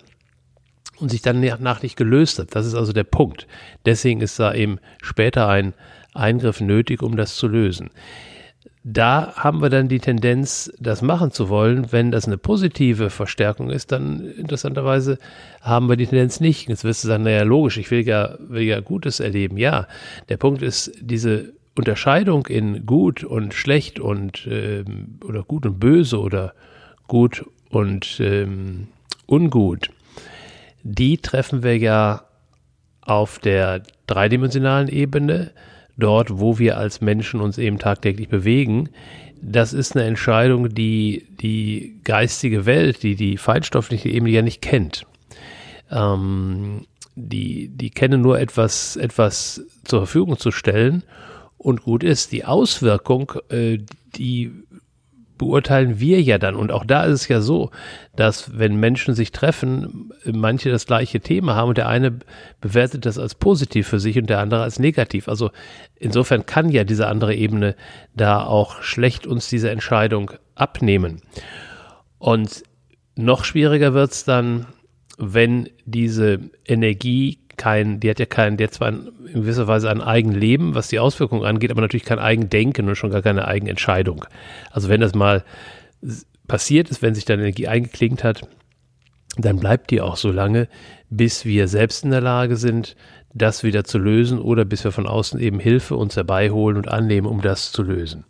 und 0.98 1.10
sich 1.10 1.20
dann 1.20 1.40
nach 1.40 1.82
nicht 1.82 1.96
gelöst 1.96 2.38
hat. 2.38 2.54
Das 2.54 2.66
ist 2.66 2.74
also 2.74 2.92
der 2.92 3.04
Punkt. 3.04 3.48
Deswegen 3.84 4.20
ist 4.20 4.38
da 4.38 4.54
eben 4.54 4.78
später 5.02 5.48
ein 5.48 5.74
Eingriff 6.14 6.60
nötig, 6.60 7.02
um 7.02 7.16
das 7.16 7.34
zu 7.34 7.48
lösen 7.48 7.90
da 8.84 9.34
haben 9.36 9.62
wir 9.62 9.70
dann 9.70 9.88
die 9.88 10.00
Tendenz, 10.00 10.72
das 10.80 11.02
machen 11.02 11.30
zu 11.30 11.48
wollen. 11.48 11.92
Wenn 11.92 12.10
das 12.10 12.26
eine 12.26 12.36
positive 12.36 13.10
Verstärkung 13.10 13.70
ist, 13.70 13.92
dann 13.92 14.20
interessanterweise 14.20 15.18
haben 15.60 15.88
wir 15.88 15.96
die 15.96 16.06
Tendenz 16.06 16.40
nicht. 16.40 16.68
Jetzt 16.68 16.82
wirst 16.82 17.04
du 17.04 17.08
sagen, 17.08 17.22
naja, 17.22 17.44
logisch, 17.44 17.78
ich 17.78 17.90
will 17.92 18.06
ja, 18.06 18.36
will 18.40 18.62
ja 18.62 18.80
Gutes 18.80 19.20
erleben. 19.20 19.56
Ja, 19.56 19.86
der 20.28 20.36
Punkt 20.36 20.62
ist, 20.62 20.92
diese 21.00 21.52
Unterscheidung 21.76 22.46
in 22.46 22.84
gut 22.84 23.22
und 23.22 23.54
schlecht 23.54 24.00
und 24.00 24.46
ähm, 24.50 25.18
oder 25.24 25.42
gut 25.42 25.64
und 25.64 25.78
böse 25.78 26.18
oder 26.18 26.52
gut 27.06 27.44
und 27.70 28.18
ähm, 28.20 28.88
ungut, 29.26 29.90
die 30.82 31.18
treffen 31.18 31.62
wir 31.62 31.78
ja 31.78 32.24
auf 33.00 33.38
der 33.38 33.82
dreidimensionalen 34.06 34.88
Ebene 34.88 35.52
dort, 35.96 36.38
wo 36.38 36.58
wir 36.58 36.78
als 36.78 37.00
Menschen 37.00 37.40
uns 37.40 37.58
eben 37.58 37.78
tagtäglich 37.78 38.28
bewegen, 38.28 38.88
das 39.42 39.72
ist 39.72 39.96
eine 39.96 40.06
Entscheidung, 40.06 40.68
die 40.68 41.26
die 41.40 41.96
geistige 42.04 42.64
Welt, 42.64 43.02
die 43.02 43.16
die 43.16 43.36
feinstoffliche 43.36 44.08
Ebene 44.08 44.30
ja 44.30 44.42
nicht 44.42 44.62
kennt. 44.62 45.04
Ähm, 45.90 46.86
die, 47.14 47.68
die 47.68 47.90
kennen 47.90 48.22
nur 48.22 48.38
etwas, 48.38 48.96
etwas 48.96 49.62
zur 49.84 50.00
Verfügung 50.00 50.38
zu 50.38 50.50
stellen 50.50 51.02
und 51.58 51.82
gut 51.82 52.04
ist. 52.04 52.32
Die 52.32 52.44
Auswirkung, 52.44 53.32
äh, 53.50 53.78
die 54.16 54.52
beurteilen 55.42 55.98
wir 55.98 56.22
ja 56.22 56.38
dann. 56.38 56.54
Und 56.54 56.70
auch 56.70 56.84
da 56.84 57.04
ist 57.04 57.22
es 57.22 57.28
ja 57.28 57.40
so, 57.40 57.70
dass 58.14 58.56
wenn 58.56 58.76
Menschen 58.76 59.14
sich 59.14 59.32
treffen, 59.32 60.12
manche 60.24 60.70
das 60.70 60.86
gleiche 60.86 61.20
Thema 61.20 61.56
haben 61.56 61.70
und 61.70 61.78
der 61.78 61.88
eine 61.88 62.20
bewertet 62.60 63.06
das 63.06 63.18
als 63.18 63.34
positiv 63.34 63.88
für 63.88 63.98
sich 63.98 64.16
und 64.18 64.30
der 64.30 64.38
andere 64.38 64.62
als 64.62 64.78
negativ. 64.78 65.28
Also 65.28 65.50
insofern 65.96 66.46
kann 66.46 66.68
ja 66.70 66.84
diese 66.84 67.08
andere 67.08 67.34
Ebene 67.34 67.74
da 68.14 68.44
auch 68.44 68.82
schlecht 68.82 69.26
uns 69.26 69.48
diese 69.48 69.70
Entscheidung 69.70 70.30
abnehmen. 70.54 71.20
Und 72.18 72.62
noch 73.16 73.44
schwieriger 73.44 73.94
wird 73.94 74.12
es 74.12 74.24
dann, 74.24 74.66
wenn 75.18 75.68
diese 75.84 76.38
Energie 76.64 77.40
kein, 77.62 78.00
die 78.00 78.10
hat 78.10 78.18
ja 78.18 78.26
kein, 78.26 78.56
die 78.56 78.64
hat 78.64 78.74
zwar 78.74 78.88
in 78.88 79.12
gewisser 79.32 79.68
Weise 79.68 79.88
ein 79.88 80.00
Eigenleben, 80.00 80.74
was 80.74 80.88
die 80.88 80.98
Auswirkungen 80.98 81.44
angeht, 81.44 81.70
aber 81.70 81.80
natürlich 81.80 82.04
kein 82.04 82.18
Eigendenken 82.18 82.88
und 82.88 82.96
schon 82.96 83.12
gar 83.12 83.22
keine 83.22 83.46
Eigenentscheidung. 83.46 84.24
Also 84.72 84.88
wenn 84.88 85.00
das 85.00 85.14
mal 85.14 85.44
passiert 86.48 86.90
ist, 86.90 87.02
wenn 87.02 87.14
sich 87.14 87.24
dann 87.24 87.38
Energie 87.38 87.68
eingeklingt 87.68 88.24
hat, 88.24 88.48
dann 89.38 89.60
bleibt 89.60 89.92
die 89.92 90.00
auch 90.00 90.16
so 90.16 90.32
lange, 90.32 90.66
bis 91.08 91.44
wir 91.44 91.68
selbst 91.68 92.04
in 92.04 92.10
der 92.10 92.20
Lage 92.20 92.56
sind, 92.56 92.96
das 93.32 93.62
wieder 93.62 93.84
zu 93.84 93.98
lösen 93.98 94.40
oder 94.40 94.64
bis 94.64 94.82
wir 94.82 94.90
von 94.90 95.06
außen 95.06 95.38
eben 95.38 95.60
Hilfe 95.60 95.94
uns 95.94 96.16
herbeiholen 96.16 96.76
und 96.76 96.88
annehmen, 96.88 97.28
um 97.28 97.42
das 97.42 97.70
zu 97.70 97.84
lösen. 97.84 98.24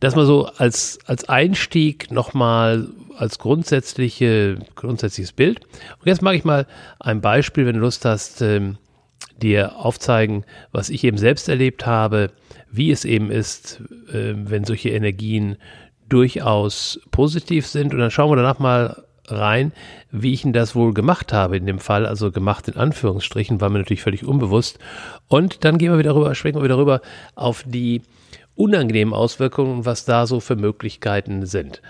Das 0.00 0.14
mal 0.14 0.26
so 0.26 0.46
als, 0.46 0.98
als 1.06 1.28
Einstieg 1.28 2.10
nochmal 2.10 2.88
als 3.16 3.38
grundsätzliche, 3.38 4.58
grundsätzliches 4.74 5.32
Bild. 5.32 5.60
Und 5.98 6.06
jetzt 6.06 6.22
mache 6.22 6.36
ich 6.36 6.44
mal 6.44 6.66
ein 7.00 7.20
Beispiel, 7.20 7.66
wenn 7.66 7.76
du 7.76 7.80
Lust 7.80 8.04
hast, 8.04 8.42
ähm, 8.42 8.78
dir 9.40 9.76
aufzeigen, 9.76 10.44
was 10.72 10.90
ich 10.90 11.04
eben 11.04 11.18
selbst 11.18 11.48
erlebt 11.48 11.86
habe, 11.86 12.30
wie 12.70 12.90
es 12.90 13.04
eben 13.04 13.30
ist, 13.30 13.80
äh, 14.12 14.34
wenn 14.36 14.64
solche 14.64 14.90
Energien 14.90 15.56
durchaus 16.08 17.00
positiv 17.10 17.66
sind. 17.66 17.92
Und 17.92 18.00
dann 18.00 18.10
schauen 18.10 18.30
wir 18.30 18.36
danach 18.36 18.58
mal 18.58 19.04
rein, 19.28 19.72
wie 20.10 20.32
ich 20.32 20.42
denn 20.42 20.52
das 20.52 20.74
wohl 20.74 20.94
gemacht 20.94 21.32
habe 21.32 21.56
in 21.56 21.66
dem 21.66 21.78
Fall, 21.78 22.06
also 22.06 22.30
gemacht 22.30 22.68
in 22.68 22.76
Anführungsstrichen, 22.76 23.60
war 23.60 23.70
mir 23.70 23.78
natürlich 23.78 24.02
völlig 24.02 24.24
unbewusst. 24.24 24.78
Und 25.28 25.64
dann 25.64 25.78
gehen 25.78 25.90
wir 25.90 25.98
wieder 25.98 26.14
rüber, 26.14 26.34
schwenken 26.34 26.60
wir 26.60 26.64
wieder 26.64 26.78
rüber 26.78 27.00
auf 27.34 27.64
die 27.66 28.02
unangenehmen 28.56 29.14
Auswirkungen, 29.14 29.84
was 29.84 30.04
da 30.04 30.26
so 30.26 30.40
für 30.40 30.56
Möglichkeiten 30.56 31.46
sind. 31.46 31.82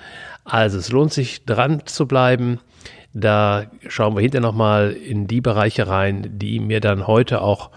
Also 0.44 0.78
es 0.78 0.90
lohnt 0.92 1.12
sich 1.12 1.44
dran 1.44 1.82
zu 1.86 2.06
bleiben, 2.06 2.60
Da 3.18 3.64
schauen 3.88 4.14
wir 4.14 4.20
hinterher 4.20 4.46
nochmal 4.46 4.92
in 4.92 5.26
die 5.26 5.40
Bereiche 5.40 5.88
rein, 5.88 6.38
die 6.38 6.60
mir 6.60 6.80
dann 6.80 7.06
heute 7.06 7.40
auch 7.40 7.70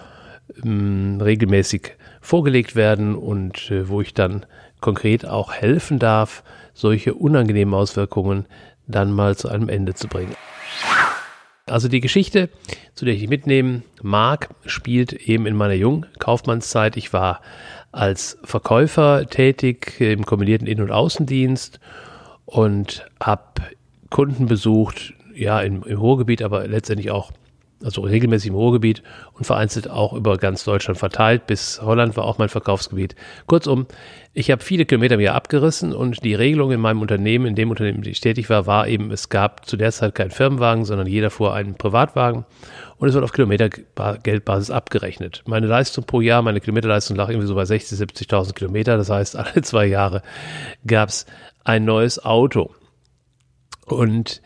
ähm, 0.65 1.21
regelmäßig 1.21 1.93
vorgelegt 2.19 2.75
werden 2.75 3.15
und 3.15 3.71
äh, 3.71 3.87
wo 3.87 4.01
ich 4.01 4.13
dann 4.13 4.45
konkret 4.81 5.25
auch 5.25 5.53
helfen 5.53 5.97
darf, 5.97 6.43
solche 6.73 7.13
unangenehmen 7.13 7.73
Auswirkungen 7.73 8.47
dann 8.85 9.13
mal 9.13 9.37
zu 9.37 9.47
einem 9.47 9.69
Ende 9.69 9.93
zu 9.93 10.07
bringen. 10.09 10.35
Also 11.67 11.87
die 11.87 12.01
Geschichte, 12.01 12.49
zu 12.93 13.05
der 13.05 13.13
ich 13.13 13.29
mitnehmen 13.29 13.83
mag, 14.01 14.49
spielt 14.65 15.13
eben 15.13 15.45
in 15.45 15.55
meiner 15.55 15.75
jungen 15.75 16.05
Kaufmannszeit. 16.17 16.97
Ich 16.97 17.13
war 17.13 17.41
als 17.91 18.37
Verkäufer 18.43 19.25
tätig 19.27 19.99
im 19.99 20.25
kombinierten 20.25 20.67
Innen- 20.67 20.83
und 20.83 20.91
Außendienst 20.91 21.79
und 22.45 23.07
habe 23.21 23.43
Kunden 24.09 24.47
besucht, 24.47 25.13
ja, 25.35 25.61
im, 25.61 25.83
im 25.83 25.99
Ruhrgebiet, 25.99 26.41
aber 26.41 26.67
letztendlich 26.67 27.11
auch 27.11 27.31
also 27.83 28.01
regelmäßig 28.01 28.49
im 28.49 28.55
Ruhrgebiet 28.55 29.03
und 29.33 29.45
vereinzelt 29.45 29.89
auch 29.89 30.13
über 30.13 30.37
ganz 30.37 30.63
Deutschland 30.63 30.97
verteilt. 30.97 31.47
Bis 31.47 31.81
Holland 31.81 32.17
war 32.17 32.25
auch 32.25 32.37
mein 32.37 32.49
Verkaufsgebiet. 32.49 33.15
Kurzum, 33.47 33.87
ich 34.33 34.51
habe 34.51 34.63
viele 34.63 34.85
Kilometer 34.85 35.17
mir 35.17 35.33
abgerissen 35.33 35.93
und 35.93 36.23
die 36.23 36.33
Regelung 36.33 36.71
in 36.71 36.81
meinem 36.81 37.01
Unternehmen, 37.01 37.45
in 37.45 37.55
dem 37.55 37.69
Unternehmen, 37.69 37.99
in 37.99 38.03
dem 38.03 38.11
ich 38.11 38.21
tätig 38.21 38.49
war, 38.49 38.67
war 38.67 38.87
eben, 38.87 39.11
es 39.11 39.29
gab 39.29 39.65
zu 39.65 39.77
der 39.77 39.91
Zeit 39.91 40.15
keinen 40.15 40.31
Firmenwagen, 40.31 40.85
sondern 40.85 41.07
jeder 41.07 41.29
fuhr 41.29 41.53
einen 41.53 41.75
Privatwagen 41.75 42.45
und 42.99 43.07
es 43.07 43.13
wird 43.13 43.23
auf 43.23 43.31
Kilometergeldbasis 43.31 44.71
abgerechnet. 44.71 45.43
Meine 45.47 45.67
Leistung 45.67 46.03
pro 46.03 46.21
Jahr, 46.21 46.41
meine 46.41 46.59
Kilometerleistung 46.59 47.15
lag 47.15 47.29
irgendwie 47.29 47.47
so 47.47 47.55
bei 47.55 47.63
60.000, 47.63 48.27
70.000 48.29 48.53
Kilometer. 48.53 48.97
Das 48.97 49.09
heißt, 49.09 49.35
alle 49.37 49.61
zwei 49.61 49.85
Jahre 49.85 50.21
gab 50.85 51.09
es 51.09 51.25
ein 51.63 51.85
neues 51.85 52.23
Auto. 52.23 52.71
Und 53.85 54.41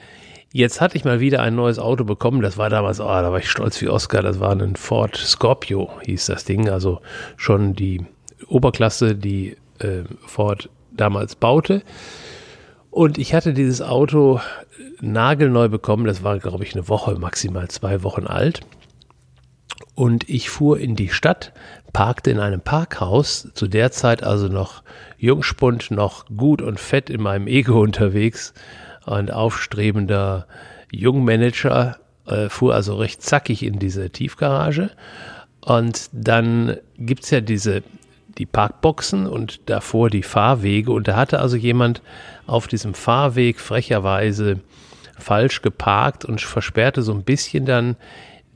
Jetzt 0.56 0.82
hatte 0.82 0.96
ich 0.98 1.04
mal 1.04 1.20
wieder 1.20 1.42
ein 1.42 1.56
neues 1.56 1.80
Auto 1.80 2.04
bekommen. 2.04 2.44
Das 2.44 2.60
war 2.60 2.70
damals, 2.70 3.00
oh, 3.00 3.06
da 3.06 3.32
war 3.32 3.40
ich 3.40 3.50
stolz 3.50 3.82
wie 3.82 3.90
Oscar. 3.90 4.22
Das 4.22 4.40
war 4.40 4.52
ein 4.52 4.76
Ford 4.76 5.18
Scorpio, 5.18 5.90
hieß 6.04 6.28
das 6.28 6.46
Ding. 6.46 6.70
Also 6.70 7.02
schon 7.38 7.74
die 7.74 8.06
Oberklasse, 8.48 9.16
die 9.16 9.58
äh, 9.80 10.04
Ford 10.28 10.70
damals 10.92 11.34
baute. 11.36 11.82
Und 12.94 13.18
ich 13.18 13.34
hatte 13.34 13.56
dieses 13.56 13.82
Auto 13.82 14.40
nagelneu 15.02 15.68
bekommen. 15.68 16.06
Das 16.06 16.24
war, 16.24 16.38
glaube 16.38 16.64
ich, 16.64 16.76
eine 16.76 16.88
Woche, 16.88 17.16
maximal 17.16 17.68
zwei 17.68 18.04
Wochen 18.04 18.28
alt. 18.28 18.60
Und 19.96 20.30
ich 20.30 20.52
fuhr 20.52 20.80
in 20.80 20.96
die 20.96 21.10
Stadt, 21.10 21.54
parkte 21.92 22.30
in 22.30 22.40
einem 22.40 22.62
Parkhaus, 22.62 23.50
zu 23.56 23.68
der 23.68 23.92
Zeit 23.92 24.22
also 24.22 24.48
noch 24.48 24.84
Jungspund, 25.18 25.90
noch 25.90 26.28
gut 26.38 26.62
und 26.62 26.80
fett 26.80 27.10
in 27.10 27.20
meinem 27.20 27.48
Ego 27.48 27.82
unterwegs 27.82 28.54
ein 29.08 29.32
aufstrebender 29.32 30.46
Jungmanager, 30.92 31.98
äh, 32.28 32.48
fuhr 32.48 32.76
also 32.76 32.96
recht 32.98 33.24
zackig 33.24 33.64
in 33.64 33.80
diese 33.80 34.12
Tiefgarage. 34.12 34.92
Und 35.62 36.12
dann 36.12 36.78
gibt 37.00 37.24
es 37.24 37.32
ja 37.32 37.42
diese, 37.42 37.82
die 38.38 38.46
Parkboxen 38.46 39.28
und 39.28 39.70
davor 39.70 40.10
die 40.10 40.24
Fahrwege. 40.24 40.92
Und 40.92 41.08
da 41.08 41.16
hatte 41.16 41.40
also 41.40 41.56
jemand 41.56 42.02
auf 42.48 42.68
diesem 42.68 42.94
Fahrweg 42.94 43.60
frecherweise 43.60 44.60
falsch 45.18 45.62
geparkt 45.62 46.26
und 46.26 46.42
versperrte 46.42 47.02
so 47.02 47.14
ein 47.14 47.24
bisschen 47.24 47.66
dann 47.66 47.96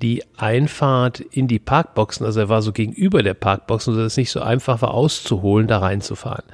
die 0.01 0.23
Einfahrt 0.37 1.19
in 1.19 1.47
die 1.47 1.59
Parkboxen. 1.59 2.25
Also 2.25 2.41
er 2.41 2.49
war 2.49 2.61
so 2.61 2.71
gegenüber 2.71 3.23
der 3.23 3.33
Parkboxen, 3.33 3.93
sodass 3.93 4.13
es 4.13 4.17
nicht 4.17 4.31
so 4.31 4.41
einfach 4.41 4.81
war 4.81 4.93
auszuholen, 4.93 5.67
da 5.67 5.79
reinzufahren. 5.79 6.45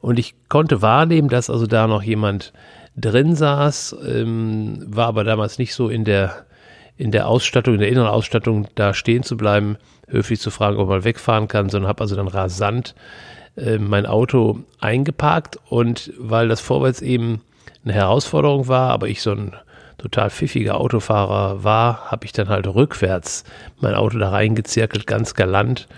Und 0.00 0.18
ich 0.18 0.34
konnte 0.48 0.82
wahrnehmen, 0.82 1.28
dass 1.28 1.50
also 1.50 1.66
da 1.66 1.86
noch 1.86 2.02
jemand 2.02 2.52
drin 2.96 3.36
saß, 3.36 3.96
ähm, 4.04 4.84
war 4.86 5.06
aber 5.06 5.22
damals 5.22 5.58
nicht 5.58 5.74
so 5.74 5.88
in 5.88 6.04
der, 6.04 6.46
in 6.98 7.12
der 7.12 7.28
Ausstattung, 7.28 7.74
in 7.74 7.80
der 7.80 7.88
inneren 7.88 8.08
Ausstattung 8.08 8.66
da 8.74 8.92
stehen 8.92 9.22
zu 9.22 9.36
bleiben, 9.36 9.78
höflich 10.08 10.40
zu 10.40 10.50
fragen, 10.50 10.78
ob 10.78 10.88
man 10.88 11.04
wegfahren 11.04 11.48
kann, 11.48 11.70
sondern 11.70 11.88
habe 11.88 12.02
also 12.02 12.16
dann 12.16 12.28
rasant 12.28 12.94
äh, 13.56 13.78
mein 13.78 14.04
Auto 14.04 14.60
eingeparkt 14.80 15.58
und 15.68 16.12
weil 16.18 16.48
das 16.48 16.60
vorwärts 16.60 17.00
eben 17.00 17.40
eine 17.84 17.94
Herausforderung 17.94 18.66
war, 18.66 18.90
aber 18.90 19.08
ich 19.08 19.22
so 19.22 19.30
ein 19.30 19.54
total 19.96 20.30
pfiffiger 20.30 20.80
Autofahrer 20.80 21.62
war, 21.64 22.10
habe 22.10 22.26
ich 22.26 22.32
dann 22.32 22.48
halt 22.48 22.66
rückwärts 22.66 23.44
mein 23.80 23.94
Auto 23.94 24.18
da 24.18 24.30
reingezirkelt, 24.30 25.06
ganz 25.06 25.34
galant 25.34 25.88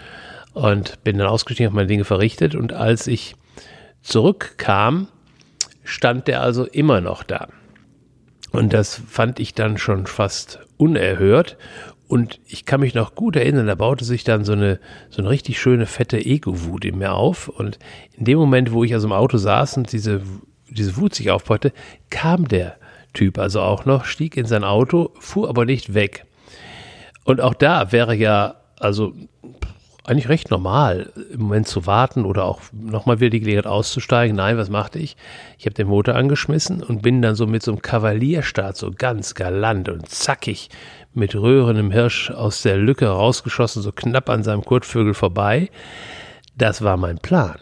und 0.53 1.03
bin 1.03 1.19
dann 1.19 1.29
ausgestiegen, 1.29 1.71
habe 1.71 1.77
meine 1.77 1.89
Dinge 1.89 2.05
verrichtet 2.05 2.55
und 2.55 2.75
als 2.75 3.07
ich 3.07 3.37
zurückkam, 4.03 5.09
stand 5.83 6.29
der 6.29 6.43
also 6.43 6.67
immer 6.67 7.01
noch 7.01 7.23
da. 7.23 7.49
Und 8.53 8.73
das 8.73 9.01
fand 9.09 9.41
ich 9.41 9.55
dann 9.55 9.79
schon 9.79 10.07
fast 10.07 10.61
unerhört. 10.81 11.57
Und 12.09 12.41
ich 12.47 12.65
kann 12.65 12.81
mich 12.81 12.95
noch 12.95 13.15
gut 13.15 13.37
erinnern, 13.37 13.69
da 13.69 13.77
baute 13.77 14.05
sich 14.05 14.25
dann 14.25 14.45
so 14.45 14.53
eine, 14.53 14.81
so 15.11 15.23
eine 15.23 15.31
richtig 15.31 15.61
schöne 15.61 15.87
fette 15.87 16.19
Ego-Wut 16.19 16.85
in 16.85 16.99
mir 16.99 17.13
auf. 17.13 17.49
Und 17.49 17.79
in 18.17 18.25
dem 18.25 18.39
Moment, 18.39 18.73
wo 18.73 18.83
ich 18.83 18.93
also 18.95 19.07
im 19.07 19.13
Auto 19.13 19.37
saß 19.37 19.77
und 19.77 19.93
diese, 19.93 20.23
diese 20.69 20.97
Wut 20.97 21.15
sich 21.15 21.31
aufbaute, 21.31 21.73
kam 22.09 22.49
der 22.49 22.77
Typ 23.13 23.39
also 23.39 23.61
auch 23.61 23.85
noch, 23.85 24.05
stieg 24.05 24.37
in 24.37 24.47
sein 24.47 24.65
Auto, 24.65 25.13
fuhr 25.21 25.49
aber 25.49 25.65
nicht 25.65 25.95
weg. 25.95 26.25
Und 27.25 27.41
auch 27.41 27.55
da 27.55 27.93
wäre 27.93 28.15
ja, 28.15 28.57
also 28.79 29.13
eigentlich 30.05 30.29
recht 30.29 30.51
normal, 30.51 31.13
im 31.33 31.43
Moment 31.43 31.69
zu 31.69 31.87
warten 31.87 32.25
oder 32.25 32.45
auch 32.45 32.61
nochmal 32.73 33.21
wieder 33.21 33.31
die 33.31 33.41
Gelegenheit 33.41 33.67
auszusteigen. 33.67 34.37
Nein, 34.37 34.57
was 34.57 34.71
machte 34.71 34.99
ich? 34.99 35.17
Ich 35.59 35.67
habe 35.67 35.75
den 35.75 35.89
Motor 35.89 36.15
angeschmissen 36.15 36.83
und 36.83 37.03
bin 37.03 37.23
dann 37.23 37.35
so 37.35 37.47
mit 37.47 37.63
so 37.63 37.73
einem 37.73 37.83
Kavalierstart 37.83 38.77
so 38.77 38.91
ganz 38.97 39.35
galant 39.35 39.89
und 39.89 40.09
zackig 40.09 40.71
mit 41.13 41.35
röhrendem 41.35 41.91
Hirsch 41.91 42.31
aus 42.31 42.63
der 42.63 42.77
Lücke 42.77 43.09
rausgeschossen, 43.09 43.83
so 43.83 43.93
knapp 43.93 44.31
an 44.31 44.43
seinem 44.43 44.65
Kurtvögel 44.65 45.15
vorbei. 45.15 45.71
Das 46.57 46.83
war 46.83 46.97
mein 46.97 47.19
Plan. 47.19 47.59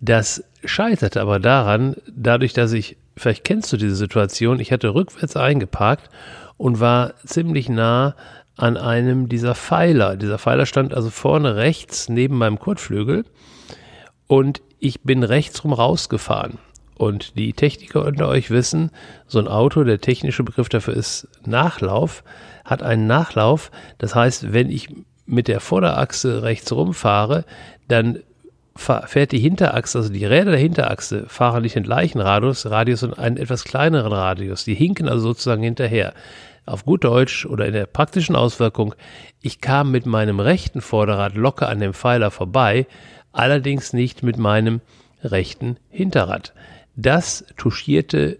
Das 0.00 0.44
scheiterte 0.64 1.20
aber 1.20 1.40
daran, 1.40 1.96
dadurch, 2.14 2.52
dass 2.52 2.72
ich, 2.72 2.96
vielleicht 3.16 3.44
kennst 3.44 3.72
du 3.72 3.76
diese 3.76 3.96
Situation, 3.96 4.60
ich 4.60 4.72
hatte 4.72 4.94
rückwärts 4.94 5.36
eingeparkt 5.36 6.10
und 6.56 6.80
war 6.80 7.14
ziemlich 7.24 7.68
nah 7.68 8.14
an 8.56 8.76
einem 8.76 9.28
dieser 9.28 9.54
Pfeiler. 9.54 10.16
Dieser 10.16 10.38
Pfeiler 10.38 10.66
stand 10.66 10.94
also 10.94 11.10
vorne 11.10 11.56
rechts 11.56 12.08
neben 12.08 12.38
meinem 12.38 12.58
Kotflügel 12.58 13.24
und 14.26 14.62
ich 14.78 15.02
bin 15.02 15.22
rechtsrum 15.22 15.72
rausgefahren. 15.72 16.58
Und 16.96 17.36
die 17.36 17.52
Techniker 17.52 18.04
unter 18.06 18.28
euch 18.28 18.50
wissen, 18.50 18.90
so 19.26 19.38
ein 19.38 19.48
Auto, 19.48 19.84
der 19.84 20.00
technische 20.00 20.44
Begriff 20.44 20.70
dafür 20.70 20.94
ist 20.94 21.28
Nachlauf, 21.44 22.24
hat 22.64 22.82
einen 22.82 23.06
Nachlauf. 23.06 23.70
Das 23.98 24.14
heißt, 24.14 24.54
wenn 24.54 24.70
ich 24.70 24.88
mit 25.26 25.46
der 25.46 25.60
Vorderachse 25.60 26.42
rechts 26.42 26.72
rumfahre, 26.72 27.44
dann 27.88 28.20
fährt 28.76 29.32
die 29.32 29.38
Hinterachse, 29.38 29.98
also 29.98 30.12
die 30.12 30.24
Räder 30.24 30.52
der 30.52 30.60
Hinterachse, 30.60 31.24
fahren 31.28 31.62
nicht 31.62 31.76
den 31.76 31.82
gleichen 31.82 32.20
Radius, 32.20 32.66
Radius 32.66 33.02
und 33.02 33.18
einen 33.18 33.36
etwas 33.36 33.64
kleineren 33.64 34.12
Radius. 34.12 34.64
Die 34.64 34.74
hinken 34.74 35.08
also 35.08 35.28
sozusagen 35.28 35.62
hinterher 35.62 36.14
auf 36.66 36.84
gut 36.84 37.04
Deutsch 37.04 37.46
oder 37.46 37.66
in 37.66 37.72
der 37.72 37.86
praktischen 37.86 38.36
Auswirkung, 38.36 38.94
ich 39.40 39.60
kam 39.60 39.92
mit 39.92 40.04
meinem 40.04 40.40
rechten 40.40 40.80
Vorderrad 40.80 41.36
locker 41.36 41.68
an 41.68 41.78
dem 41.78 41.94
Pfeiler 41.94 42.30
vorbei, 42.30 42.86
allerdings 43.32 43.92
nicht 43.92 44.22
mit 44.22 44.36
meinem 44.36 44.80
rechten 45.22 45.78
Hinterrad. 45.88 46.52
Das 46.96 47.44
touchierte, 47.56 48.38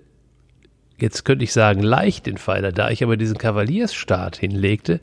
jetzt 0.98 1.24
könnte 1.24 1.44
ich 1.44 1.52
sagen, 1.52 1.82
leicht 1.82 2.26
den 2.26 2.38
Pfeiler, 2.38 2.72
da 2.72 2.90
ich 2.90 3.04
aber 3.04 3.16
diesen 3.16 3.38
Kavaliersstart 3.38 4.36
hinlegte, 4.36 5.00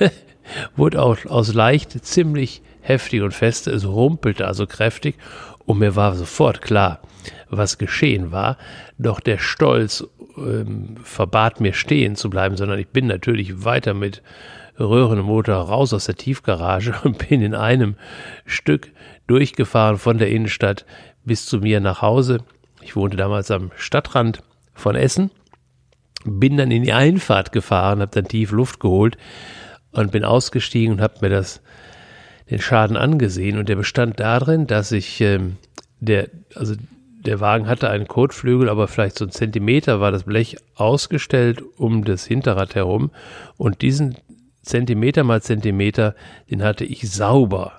wurde 0.76 1.00
auch 1.00 1.24
aus 1.26 1.54
leicht 1.54 2.04
ziemlich 2.04 2.62
heftig 2.84 3.22
und 3.22 3.32
feste, 3.32 3.70
es 3.70 3.86
rumpelte 3.86 4.46
also 4.46 4.66
kräftig 4.66 5.16
und 5.64 5.78
mir 5.78 5.96
war 5.96 6.14
sofort 6.14 6.60
klar, 6.60 7.00
was 7.48 7.78
geschehen 7.78 8.30
war, 8.30 8.58
doch 8.98 9.20
der 9.20 9.38
Stolz 9.38 10.06
ähm, 10.36 10.96
verbat 11.02 11.60
mir 11.60 11.72
stehen 11.72 12.16
zu 12.16 12.28
bleiben, 12.28 12.56
sondern 12.56 12.78
ich 12.78 12.88
bin 12.88 13.06
natürlich 13.06 13.64
weiter 13.64 13.94
mit 13.94 14.22
röhrendem 14.78 15.26
Motor 15.26 15.56
raus 15.56 15.92
aus 15.94 16.06
der 16.06 16.16
Tiefgarage 16.16 16.94
und 17.04 17.28
bin 17.28 17.40
in 17.40 17.54
einem 17.54 17.96
Stück 18.44 18.90
durchgefahren 19.26 19.98
von 19.98 20.18
der 20.18 20.28
Innenstadt 20.28 20.84
bis 21.24 21.46
zu 21.46 21.58
mir 21.58 21.80
nach 21.80 22.02
Hause. 22.02 22.38
Ich 22.82 22.96
wohnte 22.96 23.16
damals 23.16 23.50
am 23.50 23.70
Stadtrand 23.76 24.42
von 24.74 24.94
Essen, 24.94 25.30
bin 26.26 26.58
dann 26.58 26.70
in 26.70 26.82
die 26.82 26.92
Einfahrt 26.92 27.52
gefahren, 27.52 28.00
habe 28.00 28.10
dann 28.12 28.28
tief 28.28 28.50
Luft 28.50 28.80
geholt 28.80 29.16
und 29.92 30.12
bin 30.12 30.24
ausgestiegen 30.24 30.94
und 30.94 31.00
habe 31.00 31.14
mir 31.22 31.30
das 31.30 31.62
den 32.50 32.60
Schaden 32.60 32.96
angesehen 32.96 33.58
und 33.58 33.68
der 33.68 33.76
bestand 33.76 34.20
darin, 34.20 34.66
dass 34.66 34.92
ich 34.92 35.20
ähm, 35.20 35.56
der 36.00 36.28
also 36.54 36.74
der 37.24 37.40
Wagen 37.40 37.66
hatte 37.66 37.88
einen 37.88 38.06
Kotflügel, 38.06 38.68
aber 38.68 38.86
vielleicht 38.86 39.18
so 39.18 39.24
ein 39.24 39.30
Zentimeter 39.30 40.00
war 40.00 40.12
das 40.12 40.24
Blech 40.24 40.56
ausgestellt 40.74 41.62
um 41.78 42.04
das 42.04 42.26
Hinterrad 42.26 42.74
herum. 42.74 43.10
Und 43.56 43.80
diesen 43.80 44.16
Zentimeter 44.62 45.24
mal 45.24 45.42
Zentimeter, 45.42 46.14
den 46.50 46.62
hatte 46.62 46.84
ich 46.84 47.10
sauber 47.10 47.72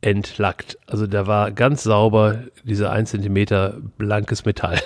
entlackt. 0.00 0.78
Also 0.86 1.06
da 1.06 1.26
war 1.26 1.52
ganz 1.52 1.82
sauber 1.82 2.44
dieser 2.64 2.90
ein 2.90 3.06
Zentimeter 3.06 3.76
blankes 3.98 4.44
Metall. 4.44 4.80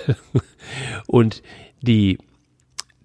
Und 1.07 1.41
die 1.81 2.19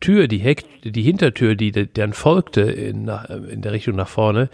Tür, 0.00 0.28
die 0.28 0.38
Heck, 0.38 0.64
die 0.82 1.02
Hintertür, 1.02 1.54
die 1.54 1.72
dann 1.72 2.12
folgte 2.12 2.62
in, 2.62 3.08
in 3.50 3.62
der 3.62 3.72
Richtung 3.72 3.96
nach 3.96 4.08
vorne, 4.08 4.48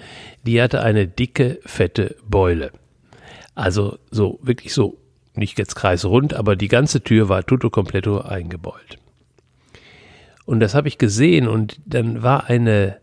die 0.44 0.60
hatte 0.60 0.82
eine 0.82 1.06
dicke, 1.06 1.60
fette 1.64 2.16
Beule. 2.28 2.72
Also 3.54 3.98
so, 4.10 4.38
wirklich 4.42 4.74
so, 4.74 4.98
nicht 5.34 5.58
jetzt 5.58 5.74
kreisrund, 5.74 6.34
aber 6.34 6.56
die 6.56 6.68
ganze 6.68 7.02
Tür 7.02 7.28
war 7.28 7.44
tutto 7.44 7.70
completo 7.70 8.20
eingebeult. 8.20 8.98
Und 10.44 10.60
das 10.60 10.74
habe 10.74 10.88
ich 10.88 10.98
gesehen 10.98 11.48
und 11.48 11.78
dann 11.86 12.22
war 12.22 12.46
eine, 12.46 12.98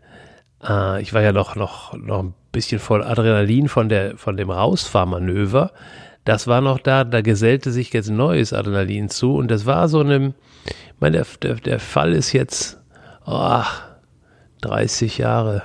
äh, 0.66 1.02
ich 1.02 1.12
war 1.12 1.22
ja 1.22 1.32
noch, 1.32 1.56
noch, 1.56 1.94
noch 1.94 2.22
ein 2.22 2.34
bisschen 2.52 2.78
voll 2.78 3.02
Adrenalin 3.02 3.68
von, 3.68 3.88
der, 3.88 4.16
von 4.16 4.36
dem 4.36 4.50
Rausfahrmanöver. 4.50 5.72
Das 6.24 6.46
war 6.46 6.62
noch 6.62 6.78
da, 6.78 7.04
da 7.04 7.20
gesellte 7.20 7.70
sich 7.70 7.92
jetzt 7.92 8.10
neues 8.10 8.54
Adrenalin 8.54 9.10
zu 9.10 9.36
und 9.36 9.50
das 9.50 9.66
war 9.66 9.88
so 9.88 10.00
eine, 10.00 10.32
ich 10.93 10.93
meine, 11.04 11.18
der, 11.18 11.26
der, 11.42 11.54
der 11.56 11.80
Fall 11.80 12.14
ist 12.14 12.32
jetzt 12.32 12.80
oh, 13.26 13.62
30 14.62 15.18
Jahre, 15.18 15.62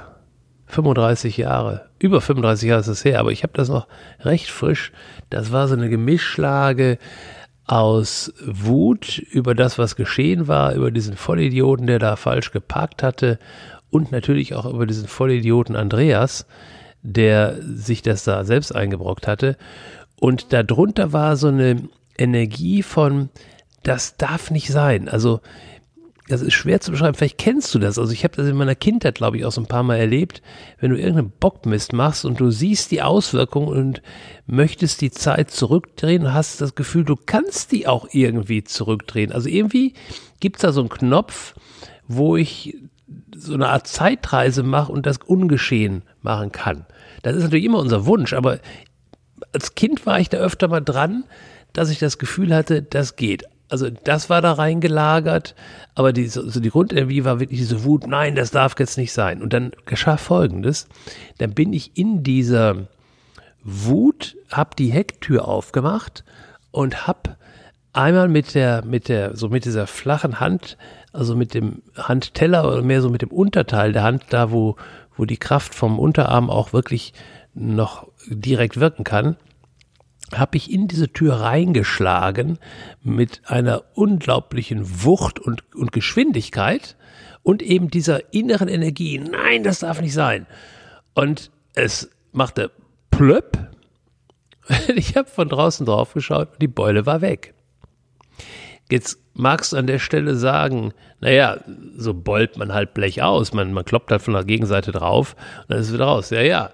35 0.65 1.37
Jahre, 1.37 1.85
über 1.97 2.19
35 2.19 2.67
Jahre 2.67 2.81
ist 2.81 2.87
es 2.87 3.05
her, 3.05 3.21
aber 3.21 3.31
ich 3.31 3.43
habe 3.43 3.53
das 3.55 3.69
noch 3.69 3.87
recht 4.19 4.49
frisch. 4.49 4.91
Das 5.29 5.53
war 5.53 5.69
so 5.69 5.75
eine 5.75 5.89
Gemischlage 5.89 6.97
aus 7.65 8.33
Wut 8.45 9.17
über 9.17 9.55
das, 9.55 9.77
was 9.77 9.95
geschehen 9.95 10.49
war, 10.49 10.73
über 10.73 10.91
diesen 10.91 11.15
Vollidioten, 11.15 11.87
der 11.87 11.99
da 11.99 12.17
falsch 12.17 12.51
geparkt 12.51 13.01
hatte 13.01 13.39
und 13.91 14.11
natürlich 14.11 14.55
auch 14.55 14.65
über 14.65 14.85
diesen 14.85 15.07
Vollidioten 15.07 15.77
Andreas, 15.77 16.47
der 17.01 17.55
sich 17.61 18.01
das 18.01 18.25
da 18.25 18.43
selbst 18.43 18.75
eingebrockt 18.75 19.25
hatte. 19.25 19.55
Und 20.19 20.51
darunter 20.51 21.13
war 21.13 21.37
so 21.37 21.47
eine 21.47 21.83
Energie 22.17 22.83
von, 22.83 23.29
das 23.83 24.17
darf 24.17 24.51
nicht 24.51 24.69
sein. 24.69 25.09
Also, 25.09 25.41
das 26.27 26.41
ist 26.41 26.53
schwer 26.53 26.79
zu 26.79 26.91
beschreiben. 26.91 27.15
Vielleicht 27.15 27.39
kennst 27.39 27.73
du 27.73 27.79
das. 27.79 27.97
Also, 27.97 28.13
ich 28.13 28.23
habe 28.23 28.35
das 28.35 28.47
in 28.47 28.55
meiner 28.55 28.75
Kindheit, 28.75 29.15
glaube 29.15 29.37
ich, 29.37 29.45
auch 29.45 29.51
so 29.51 29.61
ein 29.61 29.67
paar 29.67 29.83
Mal 29.83 29.97
erlebt. 29.97 30.41
Wenn 30.79 30.91
du 30.91 30.97
irgendeinen 30.97 31.31
Bockmist 31.31 31.93
machst 31.93 32.23
und 32.23 32.39
du 32.39 32.51
siehst 32.51 32.91
die 32.91 33.01
Auswirkungen 33.01 33.67
und 33.67 34.01
möchtest 34.45 35.01
die 35.01 35.11
Zeit 35.11 35.49
zurückdrehen, 35.51 36.33
hast 36.33 36.61
das 36.61 36.75
Gefühl, 36.75 37.03
du 37.03 37.15
kannst 37.15 37.71
die 37.71 37.87
auch 37.87 38.07
irgendwie 38.11 38.63
zurückdrehen. 38.63 39.31
Also, 39.31 39.49
irgendwie 39.49 39.93
gibt 40.39 40.57
es 40.57 40.61
da 40.61 40.71
so 40.71 40.81
einen 40.81 40.89
Knopf, 40.89 41.55
wo 42.07 42.37
ich 42.37 42.77
so 43.35 43.53
eine 43.53 43.69
Art 43.69 43.87
Zeitreise 43.87 44.63
mache 44.63 44.91
und 44.91 45.05
das 45.05 45.17
ungeschehen 45.25 46.03
machen 46.21 46.51
kann. 46.51 46.85
Das 47.23 47.35
ist 47.35 47.43
natürlich 47.43 47.65
immer 47.65 47.79
unser 47.79 48.05
Wunsch, 48.05 48.33
aber 48.33 48.59
als 49.53 49.75
Kind 49.75 50.05
war 50.05 50.19
ich 50.19 50.29
da 50.29 50.37
öfter 50.37 50.67
mal 50.67 50.81
dran, 50.81 51.23
dass 51.73 51.89
ich 51.89 51.99
das 51.99 52.17
Gefühl 52.17 52.53
hatte, 52.53 52.81
das 52.81 53.15
geht. 53.15 53.45
Also 53.69 53.89
das 53.89 54.29
war 54.29 54.41
da 54.41 54.53
reingelagert, 54.53 55.55
aber 55.93 56.11
die, 56.11 56.23
also 56.23 56.59
die 56.59 56.71
Grundenergie 56.71 57.23
war 57.23 57.39
wirklich 57.39 57.59
diese 57.59 57.83
Wut, 57.83 58.07
nein, 58.07 58.35
das 58.35 58.49
darf 58.51 58.75
jetzt 58.79 58.97
nicht 58.97 59.13
sein. 59.13 59.41
Und 59.43 59.53
dann 59.53 59.71
geschah 59.85 60.17
Folgendes, 60.17 60.87
dann 61.37 61.53
bin 61.53 61.71
ich 61.71 61.95
in 61.95 62.23
dieser 62.23 62.87
Wut, 63.63 64.35
hab 64.51 64.75
die 64.75 64.91
Hecktür 64.91 65.47
aufgemacht 65.47 66.23
und 66.71 67.07
hab 67.07 67.37
einmal 67.93 68.27
mit 68.27 68.55
der, 68.55 68.83
mit 68.85 69.07
der, 69.07 69.35
so 69.35 69.49
mit 69.49 69.65
dieser 69.65 69.85
flachen 69.85 70.39
Hand, 70.39 70.77
also 71.13 71.35
mit 71.35 71.53
dem 71.53 71.83
Handteller 71.95 72.67
oder 72.67 72.81
mehr 72.81 73.01
so 73.01 73.09
mit 73.09 73.21
dem 73.21 73.31
Unterteil 73.31 73.93
der 73.93 74.03
Hand, 74.03 74.25
da 74.29 74.51
wo, 74.51 74.77
wo 75.15 75.25
die 75.25 75.37
Kraft 75.37 75.75
vom 75.75 75.99
Unterarm 75.99 76.49
auch 76.49 76.73
wirklich 76.73 77.13
noch 77.53 78.07
direkt 78.27 78.79
wirken 78.79 79.03
kann, 79.03 79.35
habe 80.35 80.57
ich 80.57 80.71
in 80.71 80.87
diese 80.87 81.11
Tür 81.11 81.41
reingeschlagen 81.41 82.59
mit 83.01 83.41
einer 83.45 83.83
unglaublichen 83.95 85.03
Wucht 85.03 85.39
und, 85.39 85.63
und 85.75 85.91
Geschwindigkeit 85.91 86.95
und 87.43 87.61
eben 87.61 87.89
dieser 87.89 88.33
inneren 88.33 88.67
Energie. 88.67 89.19
Nein, 89.19 89.63
das 89.63 89.79
darf 89.79 90.01
nicht 90.01 90.13
sein. 90.13 90.45
Und 91.13 91.51
es 91.73 92.09
machte 92.31 92.71
plöpp. 93.11 93.57
Ich 94.95 95.17
habe 95.17 95.27
von 95.27 95.49
draußen 95.49 95.83
drauf 95.83 96.13
geschaut 96.13 96.53
und 96.53 96.61
die 96.61 96.67
Beule 96.67 97.07
war 97.07 97.21
weg. 97.21 97.55
Jetzt 98.91 99.17
magst 99.33 99.73
du 99.73 99.77
an 99.77 99.87
der 99.87 99.97
Stelle 99.97 100.35
sagen, 100.35 100.93
naja, 101.21 101.57
so 101.95 102.13
beult 102.13 102.57
man 102.57 102.73
halt 102.73 102.93
Blech 102.93 103.23
aus. 103.23 103.53
Man, 103.53 103.73
man 103.73 103.85
kloppt 103.85 104.11
halt 104.11 104.21
von 104.21 104.33
der 104.35 104.43
Gegenseite 104.43 104.91
drauf 104.91 105.35
und 105.61 105.71
dann 105.71 105.79
ist 105.79 105.87
es 105.87 105.93
wieder 105.93 106.05
raus. 106.05 106.29
Ja, 106.29 106.41
ja, 106.41 106.71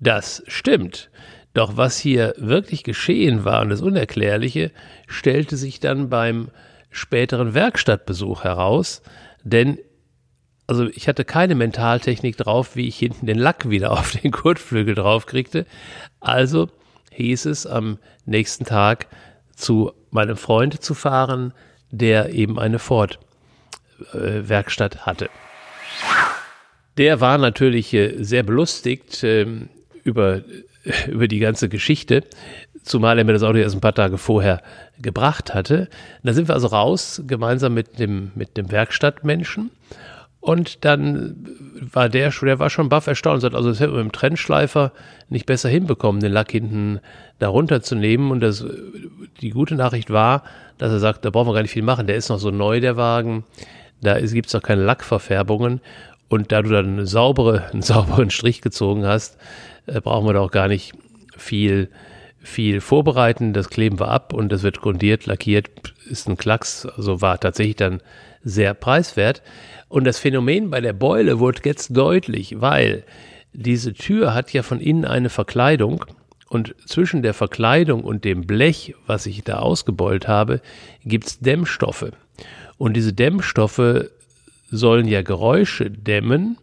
das 0.00 0.42
stimmt. 0.46 1.10
Doch 1.54 1.76
was 1.76 1.98
hier 1.98 2.34
wirklich 2.36 2.84
geschehen 2.84 3.44
war 3.44 3.62
und 3.62 3.70
das 3.70 3.80
Unerklärliche, 3.80 4.70
stellte 5.06 5.56
sich 5.56 5.80
dann 5.80 6.10
beim 6.10 6.50
späteren 6.90 7.54
Werkstattbesuch 7.54 8.44
heraus, 8.44 9.02
denn 9.42 9.78
also 10.66 10.88
ich 10.88 11.08
hatte 11.08 11.26
keine 11.26 11.54
Mentaltechnik 11.54 12.38
drauf, 12.38 12.74
wie 12.74 12.88
ich 12.88 12.98
hinten 12.98 13.26
den 13.26 13.38
Lack 13.38 13.68
wieder 13.68 13.90
auf 13.98 14.12
den 14.12 14.32
Kotflügel 14.32 14.94
drauf 14.94 15.26
kriegte. 15.26 15.66
Also 16.20 16.70
hieß 17.12 17.44
es 17.46 17.66
am 17.66 17.98
nächsten 18.24 18.64
Tag 18.64 19.08
zu 19.54 19.92
meinem 20.10 20.36
Freund 20.36 20.82
zu 20.82 20.94
fahren, 20.94 21.52
der 21.90 22.32
eben 22.32 22.58
eine 22.58 22.78
Ford-Werkstatt 22.78 24.96
äh, 24.96 25.00
hatte. 25.00 25.28
Der 26.96 27.20
war 27.20 27.36
natürlich 27.38 27.92
äh, 27.94 28.22
sehr 28.22 28.42
belustigt, 28.42 29.22
ähm, 29.22 29.68
über, 30.02 30.42
über 31.08 31.28
die 31.28 31.38
ganze 31.38 31.68
Geschichte, 31.68 32.24
zumal 32.82 33.18
er 33.18 33.24
mir 33.24 33.32
das 33.32 33.42
Auto 33.42 33.58
erst 33.58 33.74
ein 33.74 33.80
paar 33.80 33.94
Tage 33.94 34.18
vorher 34.18 34.60
gebracht 35.00 35.54
hatte. 35.54 35.88
Da 36.22 36.32
sind 36.32 36.48
wir 36.48 36.54
also 36.54 36.68
raus, 36.68 37.22
gemeinsam 37.26 37.74
mit 37.74 37.98
dem, 37.98 38.32
mit 38.34 38.56
dem 38.56 38.70
Werkstattmenschen. 38.70 39.70
Und 40.40 40.84
dann 40.84 41.36
war 41.80 42.10
der 42.10 42.30
schon, 42.30 42.48
der 42.48 42.58
war 42.58 42.68
schon 42.68 42.90
baff 42.90 43.06
erstaunt 43.06 43.36
und 43.36 43.40
sagt, 43.40 43.54
also 43.54 43.70
das 43.70 43.80
hätten 43.80 43.92
wir 43.92 44.04
mit 44.04 44.12
dem 44.12 44.12
Trennschleifer 44.12 44.92
nicht 45.30 45.46
besser 45.46 45.70
hinbekommen, 45.70 46.20
den 46.20 46.32
Lack 46.32 46.52
hinten 46.52 47.00
darunter 47.38 47.80
zu 47.80 47.94
nehmen. 47.94 48.30
Und 48.30 48.40
das, 48.40 48.62
die 49.40 49.50
gute 49.50 49.74
Nachricht 49.74 50.10
war, 50.10 50.42
dass 50.76 50.92
er 50.92 50.98
sagt, 50.98 51.24
da 51.24 51.30
brauchen 51.30 51.48
wir 51.48 51.54
gar 51.54 51.62
nicht 51.62 51.70
viel 51.70 51.82
machen. 51.82 52.06
Der 52.06 52.16
ist 52.16 52.28
noch 52.28 52.38
so 52.38 52.50
neu, 52.50 52.80
der 52.80 52.98
Wagen. 52.98 53.44
Da 54.02 54.20
gibt 54.20 54.48
es 54.48 54.52
noch 54.52 54.62
keine 54.62 54.84
Lackverfärbungen. 54.84 55.80
Und 56.28 56.52
da 56.52 56.60
du 56.60 56.68
dann 56.68 56.92
eine 56.92 57.06
saubere, 57.06 57.70
einen 57.72 57.80
sauberen 57.80 58.28
Strich 58.28 58.60
gezogen 58.60 59.06
hast, 59.06 59.38
äh, 59.86 60.00
brauchen 60.00 60.26
wir 60.26 60.34
da 60.34 60.40
auch 60.40 60.50
gar 60.50 60.68
nicht 60.68 60.92
viel, 61.36 61.90
viel 62.40 62.80
vorbereiten. 62.80 63.52
Das 63.52 63.70
kleben 63.70 63.98
wir 64.00 64.08
ab 64.08 64.32
und 64.32 64.50
das 64.50 64.62
wird 64.62 64.80
grundiert, 64.80 65.26
lackiert, 65.26 65.70
ist 66.08 66.28
ein 66.28 66.36
Klacks, 66.36 66.86
also 66.86 67.20
war 67.20 67.38
tatsächlich 67.40 67.76
dann 67.76 68.00
sehr 68.42 68.74
preiswert. 68.74 69.42
Und 69.88 70.04
das 70.04 70.18
Phänomen 70.18 70.70
bei 70.70 70.80
der 70.80 70.92
Beule 70.92 71.38
wurde 71.38 71.60
jetzt 71.64 71.96
deutlich, 71.96 72.60
weil 72.60 73.04
diese 73.52 73.94
Tür 73.94 74.34
hat 74.34 74.52
ja 74.52 74.62
von 74.62 74.80
innen 74.80 75.04
eine 75.04 75.30
Verkleidung 75.30 76.04
und 76.48 76.74
zwischen 76.86 77.22
der 77.22 77.34
Verkleidung 77.34 78.02
und 78.04 78.24
dem 78.24 78.46
Blech, 78.46 78.94
was 79.06 79.26
ich 79.26 79.42
da 79.44 79.58
ausgebeult 79.58 80.28
habe, 80.28 80.60
gibt's 81.04 81.38
Dämmstoffe. 81.40 82.10
Und 82.76 82.94
diese 82.94 83.12
Dämmstoffe 83.12 84.06
sollen 84.70 85.06
ja 85.06 85.22
Geräusche 85.22 85.90
dämmen 85.90 86.58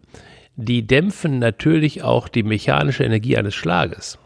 die 0.62 0.86
dämpfen 0.86 1.40
natürlich 1.40 2.04
auch 2.04 2.28
die 2.28 2.44
mechanische 2.44 3.04
Energie 3.04 3.38
eines 3.38 3.56
Schlages. 3.56 4.18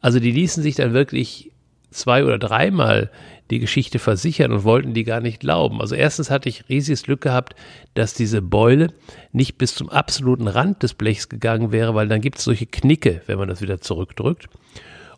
Also 0.00 0.20
die 0.20 0.32
ließen 0.32 0.62
sich 0.62 0.74
dann 0.74 0.92
wirklich 0.92 1.52
zwei 1.90 2.24
oder 2.24 2.38
dreimal 2.38 3.10
die 3.50 3.58
Geschichte 3.58 3.98
versichern 3.98 4.52
und 4.52 4.64
wollten 4.64 4.94
die 4.94 5.04
gar 5.04 5.20
nicht 5.20 5.40
glauben. 5.40 5.80
Also 5.80 5.96
erstens 5.96 6.30
hatte 6.30 6.48
ich 6.48 6.68
riesiges 6.68 7.02
Glück 7.02 7.20
gehabt, 7.20 7.56
dass 7.94 8.14
diese 8.14 8.42
Beule 8.42 8.92
nicht 9.32 9.58
bis 9.58 9.74
zum 9.74 9.90
absoluten 9.90 10.46
Rand 10.46 10.82
des 10.82 10.94
Blechs 10.94 11.28
gegangen 11.28 11.72
wäre, 11.72 11.94
weil 11.94 12.08
dann 12.08 12.20
gibt 12.20 12.38
es 12.38 12.44
solche 12.44 12.66
Knicke, 12.66 13.22
wenn 13.26 13.38
man 13.38 13.48
das 13.48 13.60
wieder 13.60 13.80
zurückdrückt. 13.80 14.48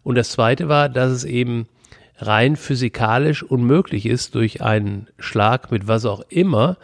Und 0.02 0.16
das 0.16 0.30
zweite 0.30 0.68
war, 0.68 0.88
dass 0.88 1.12
es 1.12 1.24
eben 1.24 1.68
rein 2.16 2.56
physikalisch 2.56 3.42
unmöglich 3.42 4.06
ist, 4.06 4.34
durch 4.34 4.62
einen 4.62 5.08
Schlag 5.18 5.70
mit 5.70 5.86
was 5.86 6.06
auch 6.06 6.22
immer 6.28 6.78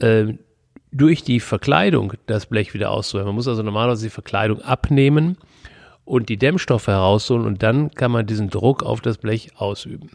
äh, 0.00 0.34
durch 0.92 1.22
die 1.22 1.40
Verkleidung 1.40 2.14
das 2.26 2.46
Blech 2.46 2.74
wieder 2.74 2.90
auszuholen. 2.90 3.26
Man 3.26 3.36
muss 3.36 3.48
also 3.48 3.62
normalerweise 3.62 4.06
die 4.06 4.10
Verkleidung 4.10 4.60
abnehmen 4.62 5.36
und 6.04 6.28
die 6.28 6.36
Dämmstoffe 6.36 6.88
herausholen 6.88 7.46
und 7.46 7.62
dann 7.62 7.90
kann 7.92 8.10
man 8.10 8.26
diesen 8.26 8.50
Druck 8.50 8.82
auf 8.82 9.00
das 9.00 9.18
Blech 9.18 9.52
ausüben. 9.56 10.10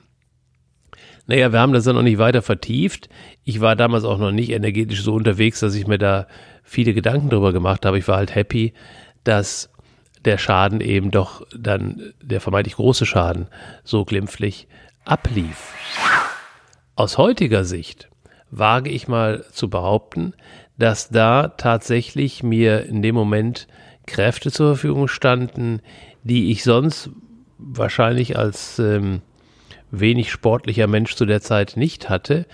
Naja, 1.28 1.52
wir 1.52 1.60
haben 1.60 1.74
das 1.74 1.86
dann 1.86 1.96
noch 1.96 2.04
nicht 2.04 2.20
weiter 2.20 2.42
vertieft. 2.42 3.10
Ich 3.44 3.62
war 3.62 3.76
damals 3.76 4.04
auch 4.04 4.20
noch 4.20 4.32
nicht 4.32 4.52
energetisch 4.52 5.02
so 5.02 5.14
unterwegs, 5.14 5.60
dass 5.60 5.74
ich 5.74 5.88
mir 5.88 5.98
da 5.98 6.28
viele 6.64 6.94
Gedanken 6.94 7.30
drüber 7.30 7.52
gemacht 7.52 7.86
habe. 7.86 7.98
Ich 7.98 8.08
war 8.08 8.18
halt 8.18 8.36
happy, 8.36 8.74
dass 9.24 9.70
der 10.24 10.38
Schaden 10.38 10.82
eben 10.82 11.12
doch 11.12 11.46
dann, 11.56 12.14
der 12.22 12.42
vermeintlich 12.42 12.76
große 12.76 13.06
Schaden, 13.06 13.48
so 13.84 14.06
glimpflich 14.06 14.68
ablief. 15.04 15.74
Aus 16.96 17.18
heutiger 17.18 17.64
Sicht 17.64 18.10
wage 18.52 18.90
ich 18.90 19.08
mal 19.08 19.46
zu 19.52 19.70
behaupten, 19.70 20.34
dass 20.78 21.10
da 21.10 21.50
tatsächlich 21.50 22.44
mir 22.44 22.86
in 22.86 23.02
dem 23.02 23.16
Moment 23.16 23.68
Kräfte 24.06 24.52
zur 24.52 24.76
Verfügung 24.76 25.08
standen, 25.08 25.82
die 26.24 26.52
ich 26.52 26.64
sonst 26.64 27.10
wahrscheinlich 27.58 28.38
als 28.38 28.80
ähm, 28.80 29.22
wenig 29.92 30.32
sportlicher 30.32 30.88
Mensch 30.88 31.16
zu 31.16 31.26
der 31.26 31.42
Zeit 31.42 31.78
nicht 31.78 32.10
hatte. 32.10 32.46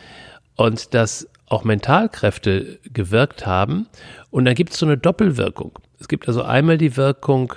Und 0.55 0.93
dass 0.93 1.27
auch 1.51 1.63
Mentalkräfte 1.63 2.79
gewirkt 2.83 3.45
haben. 3.45 3.87
Und 4.29 4.45
dann 4.45 4.55
gibt 4.55 4.71
es 4.71 4.79
so 4.79 4.85
eine 4.85 4.97
Doppelwirkung. 4.97 5.77
Es 5.99 6.07
gibt 6.07 6.27
also 6.27 6.43
einmal 6.43 6.77
die 6.77 6.95
Wirkung, 6.95 7.53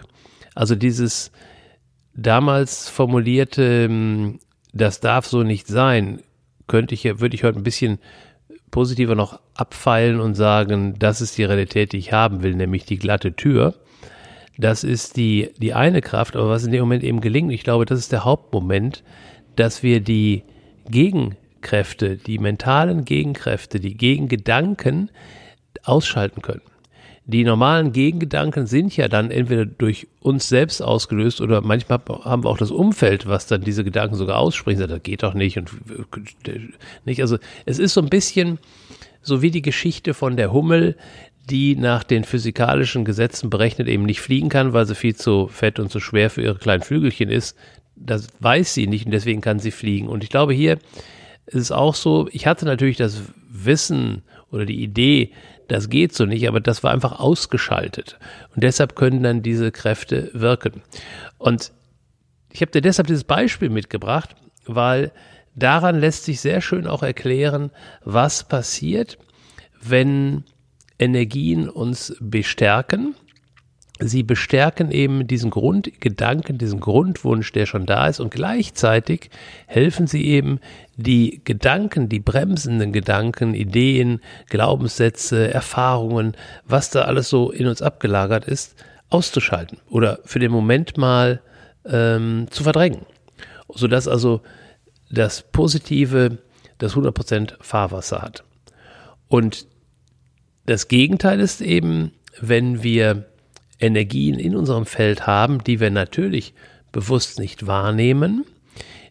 also 0.54 0.74
dieses 0.74 1.30
damals 2.14 2.88
formulierte, 2.88 3.84
hm, 3.84 4.40
das 4.72 5.00
darf 5.00 5.26
so 5.26 5.44
nicht 5.44 5.68
sein, 5.68 6.20
könnte 6.66 6.94
ich, 6.94 7.04
würde 7.04 7.36
ich 7.36 7.44
heute 7.44 7.58
ein 7.58 7.64
bisschen 7.64 7.98
positiver 8.74 9.14
noch 9.14 9.38
abfeilen 9.54 10.18
und 10.18 10.34
sagen, 10.34 10.98
das 10.98 11.20
ist 11.20 11.38
die 11.38 11.44
Realität, 11.44 11.92
die 11.92 11.98
ich 11.98 12.12
haben 12.12 12.42
will, 12.42 12.56
nämlich 12.56 12.84
die 12.84 12.98
glatte 12.98 13.36
Tür. 13.36 13.76
Das 14.58 14.82
ist 14.82 15.16
die, 15.16 15.50
die 15.58 15.74
eine 15.74 16.00
Kraft, 16.00 16.34
aber 16.34 16.48
was 16.48 16.64
in 16.64 16.72
dem 16.72 16.80
Moment 16.80 17.04
eben 17.04 17.20
gelingt, 17.20 17.52
ich 17.52 17.62
glaube, 17.62 17.84
das 17.84 18.00
ist 18.00 18.10
der 18.10 18.24
Hauptmoment, 18.24 19.04
dass 19.54 19.84
wir 19.84 20.00
die 20.00 20.42
Gegenkräfte, 20.90 22.16
die 22.16 22.40
mentalen 22.40 23.04
Gegenkräfte, 23.04 23.78
die 23.78 23.96
Gegengedanken 23.96 25.12
ausschalten 25.84 26.42
können. 26.42 26.73
Die 27.26 27.44
normalen 27.44 27.92
Gegengedanken 27.92 28.66
sind 28.66 28.94
ja 28.96 29.08
dann 29.08 29.30
entweder 29.30 29.64
durch 29.64 30.08
uns 30.20 30.48
selbst 30.48 30.82
ausgelöst 30.82 31.40
oder 31.40 31.62
manchmal 31.62 32.00
haben 32.24 32.44
wir 32.44 32.50
auch 32.50 32.58
das 32.58 32.70
Umfeld, 32.70 33.26
was 33.26 33.46
dann 33.46 33.62
diese 33.62 33.82
Gedanken 33.82 34.14
sogar 34.14 34.38
ausspricht, 34.38 34.78
sagt, 34.78 34.90
das 34.90 35.02
geht 35.02 35.22
doch 35.22 35.32
nicht 35.32 35.56
und 35.56 35.70
nicht. 37.06 37.22
Also 37.22 37.38
es 37.64 37.78
ist 37.78 37.94
so 37.94 38.02
ein 38.02 38.10
bisschen 38.10 38.58
so 39.22 39.40
wie 39.40 39.50
die 39.50 39.62
Geschichte 39.62 40.12
von 40.12 40.36
der 40.36 40.52
Hummel, 40.52 40.96
die 41.48 41.76
nach 41.76 42.04
den 42.04 42.24
physikalischen 42.24 43.06
Gesetzen 43.06 43.48
berechnet 43.48 43.88
eben 43.88 44.04
nicht 44.04 44.20
fliegen 44.20 44.50
kann, 44.50 44.74
weil 44.74 44.86
sie 44.86 44.94
viel 44.94 45.16
zu 45.16 45.48
fett 45.48 45.78
und 45.78 45.90
zu 45.90 46.00
schwer 46.00 46.28
für 46.28 46.42
ihre 46.42 46.58
kleinen 46.58 46.82
Flügelchen 46.82 47.30
ist. 47.30 47.56
Das 47.96 48.28
weiß 48.40 48.74
sie 48.74 48.86
nicht 48.86 49.06
und 49.06 49.12
deswegen 49.12 49.40
kann 49.40 49.58
sie 49.58 49.70
fliegen. 49.70 50.08
Und 50.08 50.24
ich 50.24 50.30
glaube, 50.30 50.52
hier 50.52 50.78
ist 51.46 51.60
es 51.60 51.72
auch 51.72 51.94
so, 51.94 52.28
ich 52.32 52.46
hatte 52.46 52.64
natürlich 52.64 52.96
das 52.96 53.22
Wissen 53.50 54.22
oder 54.50 54.66
die 54.66 54.82
Idee, 54.82 55.32
das 55.68 55.88
geht 55.88 56.14
so 56.14 56.26
nicht, 56.26 56.46
aber 56.48 56.60
das 56.60 56.82
war 56.82 56.92
einfach 56.92 57.18
ausgeschaltet. 57.18 58.18
Und 58.54 58.62
deshalb 58.62 58.96
können 58.96 59.22
dann 59.22 59.42
diese 59.42 59.72
Kräfte 59.72 60.30
wirken. 60.32 60.82
Und 61.38 61.72
ich 62.50 62.60
habe 62.60 62.70
dir 62.70 62.82
deshalb 62.82 63.06
dieses 63.06 63.24
Beispiel 63.24 63.70
mitgebracht, 63.70 64.36
weil 64.66 65.12
daran 65.54 65.98
lässt 65.98 66.24
sich 66.24 66.40
sehr 66.40 66.60
schön 66.60 66.86
auch 66.86 67.02
erklären, 67.02 67.70
was 68.04 68.46
passiert, 68.46 69.18
wenn 69.80 70.44
Energien 70.98 71.68
uns 71.68 72.16
bestärken 72.20 73.14
sie 74.00 74.24
bestärken 74.24 74.90
eben 74.90 75.26
diesen 75.26 75.50
Grundgedanken, 75.50 76.58
diesen 76.58 76.80
Grundwunsch, 76.80 77.52
der 77.52 77.66
schon 77.66 77.86
da 77.86 78.08
ist 78.08 78.18
und 78.18 78.32
gleichzeitig 78.32 79.30
helfen 79.66 80.06
sie 80.06 80.24
eben, 80.24 80.60
die 80.96 81.40
Gedanken, 81.44 82.08
die 82.08 82.20
bremsenden 82.20 82.92
Gedanken, 82.92 83.54
Ideen, 83.54 84.20
Glaubenssätze, 84.48 85.52
Erfahrungen, 85.52 86.36
was 86.66 86.90
da 86.90 87.02
alles 87.02 87.28
so 87.28 87.50
in 87.50 87.66
uns 87.66 87.82
abgelagert 87.82 88.46
ist, 88.46 88.74
auszuschalten 89.10 89.78
oder 89.88 90.18
für 90.24 90.40
den 90.40 90.50
Moment 90.50 90.96
mal 90.96 91.40
ähm, 91.86 92.46
zu 92.50 92.64
verdrängen, 92.64 93.06
sodass 93.72 94.08
also 94.08 94.40
das 95.10 95.42
Positive 95.42 96.38
das 96.78 96.94
100% 96.94 97.54
Fahrwasser 97.60 98.22
hat. 98.22 98.42
Und 99.28 99.66
das 100.66 100.88
Gegenteil 100.88 101.40
ist 101.40 101.60
eben, 101.60 102.12
wenn 102.40 102.82
wir 102.82 103.26
Energien 103.80 104.38
in 104.38 104.56
unserem 104.56 104.86
Feld 104.86 105.26
haben, 105.26 105.62
die 105.64 105.80
wir 105.80 105.90
natürlich 105.90 106.54
bewusst 106.92 107.38
nicht 107.38 107.66
wahrnehmen, 107.66 108.44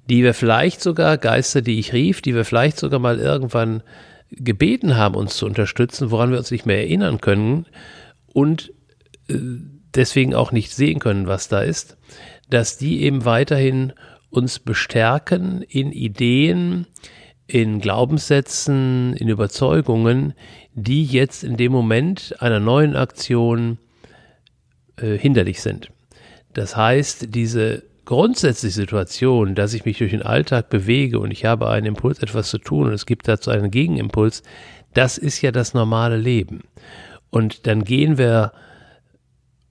die 0.10 0.24
wir 0.24 0.34
vielleicht 0.34 0.82
sogar, 0.82 1.18
Geister, 1.18 1.62
die 1.62 1.80
ich 1.80 1.94
rief, 1.94 2.22
die 2.22 2.36
wir 2.36 2.46
vielleicht 2.46 2.78
sogar 2.78 3.00
mal 3.00 3.20
irgendwann 3.20 3.84
gebeten 4.32 4.98
haben, 4.98 5.16
uns 5.16 5.38
zu 5.38 5.46
unterstützen, 5.46 6.12
woran 6.12 6.32
wir 6.32 6.38
uns 6.38 6.52
nicht 6.52 6.66
mehr 6.66 6.80
erinnern 6.80 7.22
können 7.22 7.66
und 8.34 8.74
äh, 9.30 9.36
deswegen 9.96 10.34
auch 10.34 10.52
nicht 10.52 10.72
sehen 10.72 11.00
können, 11.00 11.28
was 11.28 11.48
da 11.48 11.62
ist, 11.62 11.98
dass 12.50 12.78
die 12.78 13.04
eben 13.04 13.26
weiterhin 13.26 13.94
uns 14.30 14.60
bestärken 14.60 15.62
in 15.62 15.92
Ideen, 15.92 16.88
in 17.46 17.80
Glaubenssätzen, 17.80 19.14
in 19.14 19.28
Überzeugungen, 19.28 20.34
die 20.74 21.06
jetzt 21.06 21.44
in 21.44 21.58
dem 21.58 21.72
Moment 21.72 22.36
einer 22.40 22.60
neuen 22.60 22.96
Aktion 22.96 23.78
äh, 24.98 25.18
hinderlich 25.18 25.62
sind. 25.62 25.90
Das 26.54 26.76
heißt, 26.76 27.34
diese 27.34 27.84
grundsätzliche 28.06 28.76
Situation, 28.76 29.56
dass 29.56 29.74
ich 29.74 29.86
mich 29.86 29.98
durch 29.98 30.12
den 30.12 30.22
Alltag 30.22 30.70
bewege 30.70 31.20
und 31.20 31.32
ich 31.32 31.46
habe 31.46 31.70
einen 31.70 31.88
Impuls, 31.88 32.20
etwas 32.20 32.50
zu 32.50 32.58
tun 32.58 32.88
und 32.88 32.94
es 32.94 33.06
gibt 33.06 33.28
dazu 33.28 33.50
einen 33.50 33.72
Gegenimpuls, 33.72 34.44
das 34.94 35.18
ist 35.18 35.42
ja 35.42 35.52
das 35.52 35.74
normale 35.74 36.18
Leben. 36.18 36.62
Und 37.30 37.66
dann 37.66 37.84
gehen 37.84 38.18
wir 38.18 38.52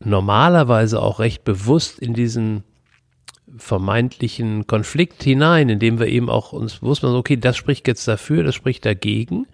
normalerweise 0.01 1.01
auch 1.01 1.21
recht 1.21 1.45
bewusst 1.45 1.99
in 1.99 2.15
diesen 2.15 2.65
vermeintlichen 3.57 4.67
Konflikt 4.67 5.23
hinein, 5.23 5.69
indem 5.69 5.99
wir 5.99 6.07
eben 6.07 6.31
auch 6.31 6.53
uns 6.53 6.79
bewusst 6.79 7.03
machen, 7.03 7.17
okay, 7.17 7.37
das 7.37 7.57
spricht 7.57 7.87
jetzt 7.87 8.09
dafür, 8.09 8.43
das 8.43 8.55
spricht 8.55 8.85
dagegen. 8.85 9.47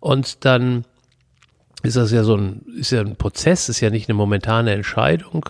Und 0.00 0.44
dann 0.44 0.84
ist 1.82 1.96
das 1.96 2.12
ja 2.12 2.24
so 2.24 2.36
ein, 2.36 2.62
ist 2.76 2.92
ja 2.92 3.00
ein 3.00 3.16
Prozess, 3.16 3.68
ist 3.68 3.80
ja 3.80 3.90
nicht 3.90 4.08
eine 4.08 4.16
momentane 4.16 4.72
Entscheidung, 4.72 5.48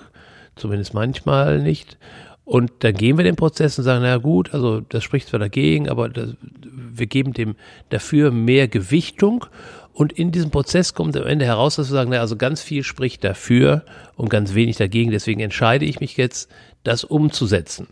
zumindest 0.56 0.94
manchmal 0.94 1.60
nicht. 1.60 1.98
Und 2.44 2.72
dann 2.80 2.94
gehen 2.94 3.16
wir 3.16 3.24
den 3.24 3.36
Prozess 3.36 3.78
und 3.78 3.84
sagen, 3.84 4.02
na 4.02 4.16
gut, 4.16 4.52
also 4.52 4.80
das 4.80 5.04
spricht 5.04 5.28
zwar 5.28 5.40
dagegen, 5.40 5.88
aber 5.88 6.08
das, 6.08 6.34
wir 6.40 7.06
geben 7.06 7.32
dem 7.32 7.54
dafür 7.90 8.30
mehr 8.30 8.66
Gewichtung. 8.66 9.46
Und 9.92 10.12
in 10.12 10.32
diesem 10.32 10.50
Prozess 10.50 10.94
kommt 10.94 11.16
am 11.16 11.26
Ende 11.26 11.44
heraus, 11.44 11.76
dass 11.76 11.90
wir 11.90 11.94
sagen, 11.94 12.10
na 12.10 12.20
also 12.20 12.36
ganz 12.36 12.62
viel 12.62 12.82
spricht 12.82 13.22
dafür 13.24 13.84
und 14.16 14.30
ganz 14.30 14.54
wenig 14.54 14.76
dagegen. 14.76 15.10
Deswegen 15.10 15.40
entscheide 15.40 15.84
ich 15.84 16.00
mich 16.00 16.16
jetzt, 16.16 16.50
das 16.82 17.04
umzusetzen. 17.04 17.88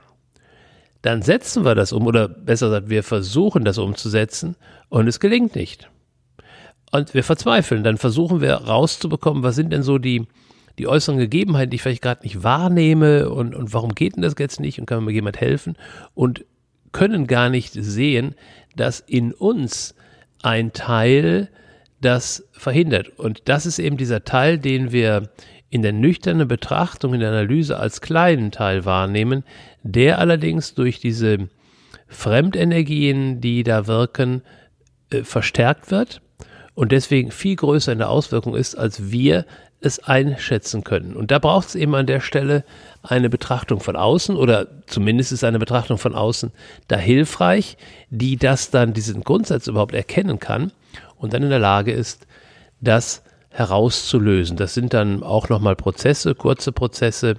Dann 1.02 1.22
setzen 1.22 1.64
wir 1.64 1.74
das 1.74 1.92
um, 1.92 2.06
oder 2.06 2.28
besser 2.28 2.66
gesagt, 2.66 2.90
wir 2.90 3.02
versuchen 3.02 3.64
das 3.64 3.78
umzusetzen 3.78 4.56
und 4.88 5.06
es 5.06 5.20
gelingt 5.20 5.54
nicht 5.54 5.88
und 6.90 7.14
wir 7.14 7.24
verzweifeln. 7.24 7.84
Dann 7.84 7.96
versuchen 7.96 8.40
wir 8.40 8.54
rauszubekommen, 8.54 9.42
was 9.42 9.54
sind 9.54 9.72
denn 9.72 9.82
so 9.82 9.98
die, 9.98 10.26
die 10.78 10.86
äußeren 10.86 11.18
Gegebenheiten, 11.18 11.70
die 11.70 11.76
ich 11.76 11.82
vielleicht 11.82 12.02
gerade 12.02 12.22
nicht 12.22 12.42
wahrnehme 12.42 13.30
und, 13.30 13.54
und 13.54 13.72
warum 13.72 13.94
geht 13.94 14.16
denn 14.16 14.22
das 14.22 14.34
jetzt 14.38 14.60
nicht 14.60 14.78
und 14.80 14.86
kann 14.86 15.04
mir 15.04 15.12
jemand 15.12 15.40
helfen 15.40 15.76
und 16.14 16.44
können 16.92 17.26
gar 17.26 17.48
nicht 17.50 17.72
sehen, 17.72 18.34
dass 18.76 19.00
in 19.00 19.32
uns 19.32 19.94
ein 20.42 20.72
Teil 20.72 21.48
das 22.00 22.48
verhindert. 22.52 23.18
Und 23.18 23.42
das 23.44 23.66
ist 23.66 23.78
eben 23.78 23.96
dieser 23.96 24.24
Teil, 24.24 24.58
den 24.58 24.90
wir 24.90 25.30
in 25.68 25.82
der 25.82 25.92
nüchternen 25.92 26.48
Betrachtung, 26.48 27.14
in 27.14 27.20
der 27.20 27.28
Analyse 27.28 27.78
als 27.78 28.00
kleinen 28.00 28.50
Teil 28.50 28.84
wahrnehmen, 28.84 29.44
der 29.82 30.18
allerdings 30.18 30.74
durch 30.74 30.98
diese 30.98 31.48
Fremdenergien, 32.08 33.40
die 33.40 33.62
da 33.62 33.86
wirken, 33.86 34.42
äh, 35.10 35.22
verstärkt 35.22 35.92
wird 35.92 36.20
und 36.74 36.92
deswegen 36.92 37.30
viel 37.30 37.56
größer 37.56 37.92
in 37.92 37.98
der 37.98 38.10
Auswirkung 38.10 38.54
ist, 38.54 38.74
als 38.76 39.10
wir 39.10 39.44
es 39.80 39.98
einschätzen 39.98 40.84
können. 40.84 41.14
Und 41.14 41.30
da 41.30 41.38
braucht 41.38 41.68
es 41.68 41.74
eben 41.74 41.94
an 41.94 42.06
der 42.06 42.20
Stelle 42.20 42.64
eine 43.02 43.30
Betrachtung 43.30 43.80
von 43.80 43.96
außen 43.96 44.36
oder 44.36 44.66
zumindest 44.86 45.32
ist 45.32 45.42
eine 45.42 45.58
Betrachtung 45.58 45.96
von 45.96 46.14
außen 46.14 46.52
da 46.88 46.96
hilfreich, 46.96 47.78
die 48.10 48.36
das 48.36 48.70
dann 48.70 48.92
diesen 48.92 49.24
Grundsatz 49.24 49.66
überhaupt 49.66 49.94
erkennen 49.94 50.38
kann 50.38 50.72
und 51.16 51.32
dann 51.32 51.42
in 51.42 51.50
der 51.50 51.58
Lage 51.58 51.92
ist, 51.92 52.26
das 52.80 53.22
herauszulösen. 53.50 54.56
Das 54.56 54.74
sind 54.74 54.94
dann 54.94 55.22
auch 55.22 55.48
nochmal 55.48 55.74
Prozesse, 55.74 56.34
kurze 56.34 56.72
Prozesse, 56.72 57.36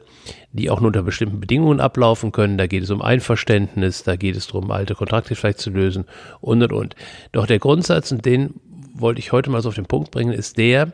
die 0.52 0.70
auch 0.70 0.82
nur 0.82 0.88
unter 0.88 1.04
bestimmten 1.04 1.40
Bedingungen 1.40 1.80
ablaufen 1.80 2.32
können. 2.32 2.58
Da 2.58 2.68
geht 2.68 2.84
es 2.84 2.90
um 2.90 3.02
Einverständnis, 3.02 4.04
da 4.04 4.18
geht 4.18 4.36
es 4.36 4.48
darum, 4.48 4.72
alte 4.72 4.94
Kontrakte 4.94 5.36
vielleicht 5.36 5.60
zu 5.60 5.70
lösen 5.70 6.06
und 6.42 6.62
und 6.64 6.74
und. 6.74 6.96
Doch 7.32 7.46
der 7.46 7.60
Grundsatz, 7.60 8.12
und 8.12 8.26
den 8.26 8.56
wollte 8.94 9.20
ich 9.20 9.32
heute 9.32 9.50
mal 9.50 9.62
so 9.62 9.70
auf 9.70 9.76
den 9.76 9.86
Punkt 9.86 10.12
bringen, 10.12 10.34
ist 10.34 10.58
der, 10.58 10.94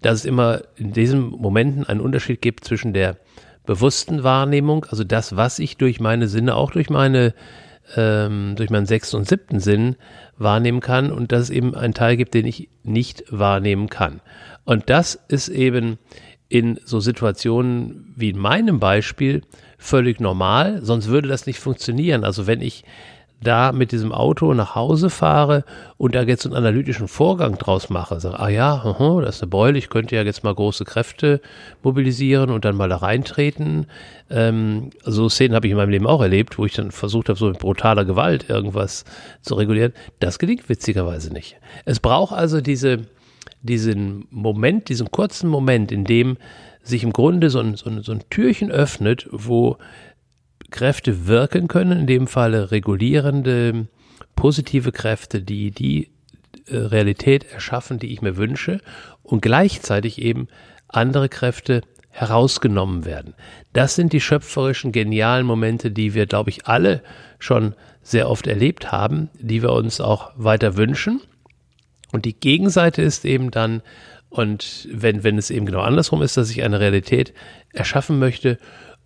dass 0.00 0.20
es 0.20 0.24
immer 0.24 0.62
in 0.76 0.92
diesen 0.92 1.20
Momenten 1.20 1.84
einen 1.86 2.00
Unterschied 2.00 2.42
gibt 2.42 2.64
zwischen 2.64 2.92
der 2.92 3.16
bewussten 3.64 4.24
Wahrnehmung, 4.24 4.84
also 4.88 5.04
das, 5.04 5.36
was 5.36 5.58
ich 5.58 5.76
durch 5.76 6.00
meine 6.00 6.28
Sinne, 6.28 6.56
auch 6.56 6.72
durch 6.72 6.90
meine, 6.90 7.34
ähm, 7.96 8.54
durch 8.56 8.70
meinen 8.70 8.86
sechsten 8.86 9.16
und 9.16 9.28
siebten 9.28 9.60
Sinn 9.60 9.96
wahrnehmen 10.36 10.80
kann 10.80 11.12
und 11.12 11.30
dass 11.32 11.42
es 11.42 11.50
eben 11.50 11.74
einen 11.74 11.94
Teil 11.94 12.16
gibt, 12.16 12.34
den 12.34 12.46
ich 12.46 12.68
nicht 12.82 13.24
wahrnehmen 13.30 13.88
kann. 13.88 14.20
Und 14.64 14.90
das 14.90 15.18
ist 15.28 15.48
eben 15.48 15.98
in 16.48 16.78
so 16.84 17.00
Situationen 17.00 18.12
wie 18.16 18.30
in 18.30 18.38
meinem 18.38 18.78
Beispiel 18.78 19.42
völlig 19.78 20.20
normal, 20.20 20.80
sonst 20.82 21.08
würde 21.08 21.28
das 21.28 21.46
nicht 21.46 21.58
funktionieren. 21.58 22.24
Also 22.24 22.46
wenn 22.46 22.60
ich 22.60 22.84
da 23.42 23.72
mit 23.72 23.92
diesem 23.92 24.12
Auto 24.12 24.54
nach 24.54 24.74
Hause 24.74 25.10
fahre 25.10 25.64
und 25.96 26.14
da 26.14 26.22
jetzt 26.22 26.46
einen 26.46 26.54
analytischen 26.54 27.08
Vorgang 27.08 27.58
draus 27.58 27.90
mache, 27.90 28.20
sage, 28.20 28.38
ah 28.38 28.48
ja, 28.48 28.96
das 29.20 29.36
ist 29.36 29.42
eine 29.42 29.50
Beule, 29.50 29.78
ich 29.78 29.90
könnte 29.90 30.16
ja 30.16 30.22
jetzt 30.22 30.44
mal 30.44 30.54
große 30.54 30.84
Kräfte 30.84 31.40
mobilisieren 31.82 32.50
und 32.50 32.64
dann 32.64 32.76
mal 32.76 32.88
da 32.88 32.96
reintreten. 32.96 33.86
Ähm, 34.30 34.90
so 35.04 35.28
Szenen 35.28 35.54
habe 35.54 35.66
ich 35.66 35.72
in 35.72 35.76
meinem 35.76 35.90
Leben 35.90 36.06
auch 36.06 36.22
erlebt, 36.22 36.58
wo 36.58 36.66
ich 36.66 36.74
dann 36.74 36.90
versucht 36.90 37.28
habe, 37.28 37.38
so 37.38 37.46
mit 37.48 37.58
brutaler 37.58 38.04
Gewalt 38.04 38.48
irgendwas 38.48 39.04
zu 39.42 39.54
regulieren. 39.54 39.92
Das 40.20 40.38
gelingt 40.38 40.68
witzigerweise 40.68 41.32
nicht. 41.32 41.56
Es 41.84 42.00
braucht 42.00 42.32
also 42.32 42.60
diese, 42.60 43.06
diesen 43.62 44.26
Moment, 44.30 44.88
diesen 44.88 45.10
kurzen 45.10 45.48
Moment, 45.48 45.92
in 45.92 46.04
dem 46.04 46.36
sich 46.82 47.04
im 47.04 47.12
Grunde 47.12 47.50
so 47.50 47.60
ein, 47.60 47.76
so 47.76 47.88
ein, 47.88 48.02
so 48.02 48.12
ein 48.12 48.24
Türchen 48.28 48.70
öffnet, 48.70 49.28
wo 49.30 49.78
Kräfte 50.72 51.28
wirken 51.28 51.68
können, 51.68 52.00
in 52.00 52.06
dem 52.08 52.26
Falle 52.26 52.72
regulierende, 52.72 53.86
positive 54.34 54.90
Kräfte, 54.90 55.40
die 55.40 55.70
die 55.70 56.10
äh, 56.66 56.76
Realität 56.76 57.44
erschaffen, 57.44 58.00
die 58.00 58.12
ich 58.12 58.22
mir 58.22 58.36
wünsche 58.36 58.80
und 59.22 59.40
gleichzeitig 59.42 60.20
eben 60.20 60.48
andere 60.88 61.28
Kräfte 61.28 61.82
herausgenommen 62.10 63.04
werden. 63.04 63.34
Das 63.72 63.94
sind 63.94 64.12
die 64.12 64.20
schöpferischen, 64.20 64.92
genialen 64.92 65.46
Momente, 65.46 65.90
die 65.90 66.14
wir, 66.14 66.26
glaube 66.26 66.50
ich, 66.50 66.66
alle 66.66 67.02
schon 67.38 67.74
sehr 68.02 68.28
oft 68.28 68.46
erlebt 68.46 68.92
haben, 68.92 69.30
die 69.38 69.62
wir 69.62 69.72
uns 69.72 70.00
auch 70.00 70.32
weiter 70.36 70.76
wünschen. 70.76 71.20
Und 72.12 72.26
die 72.26 72.38
Gegenseite 72.38 73.00
ist 73.00 73.24
eben 73.24 73.50
dann, 73.50 73.80
und 74.28 74.88
wenn, 74.92 75.24
wenn 75.24 75.38
es 75.38 75.50
eben 75.50 75.66
genau 75.66 75.80
andersrum 75.80 76.22
ist, 76.22 76.36
dass 76.36 76.50
ich 76.50 76.62
eine 76.62 76.80
Realität 76.80 77.32
erschaffen 77.72 78.18
möchte 78.18 78.58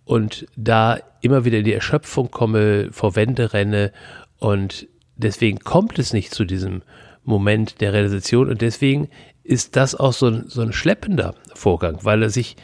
und 0.07 0.47
da 0.55 0.99
immer 1.21 1.43
wieder 1.43 1.57
in 1.57 1.65
die 1.65 1.73
Erschöpfung 1.73 2.31
komme, 2.31 2.89
vor 2.91 3.15
Wände 3.17 3.51
renne 3.53 3.91
und 4.39 4.87
deswegen 5.17 5.59
kommt 5.59 5.99
es 5.99 6.13
nicht 6.13 6.33
zu 6.33 6.45
diesem 6.45 6.81
Moment 7.25 7.81
der 7.81 7.91
Realisation 7.91 8.49
und 8.49 8.61
deswegen 8.61 9.09
ist 9.43 9.75
das 9.75 9.95
auch 9.95 10.13
so 10.13 10.27
ein, 10.27 10.45
so 10.47 10.61
ein 10.61 10.71
schleppender 10.71 11.35
Vorgang, 11.53 11.99
weil 12.03 12.23
er 12.23 12.29
sich 12.29 12.55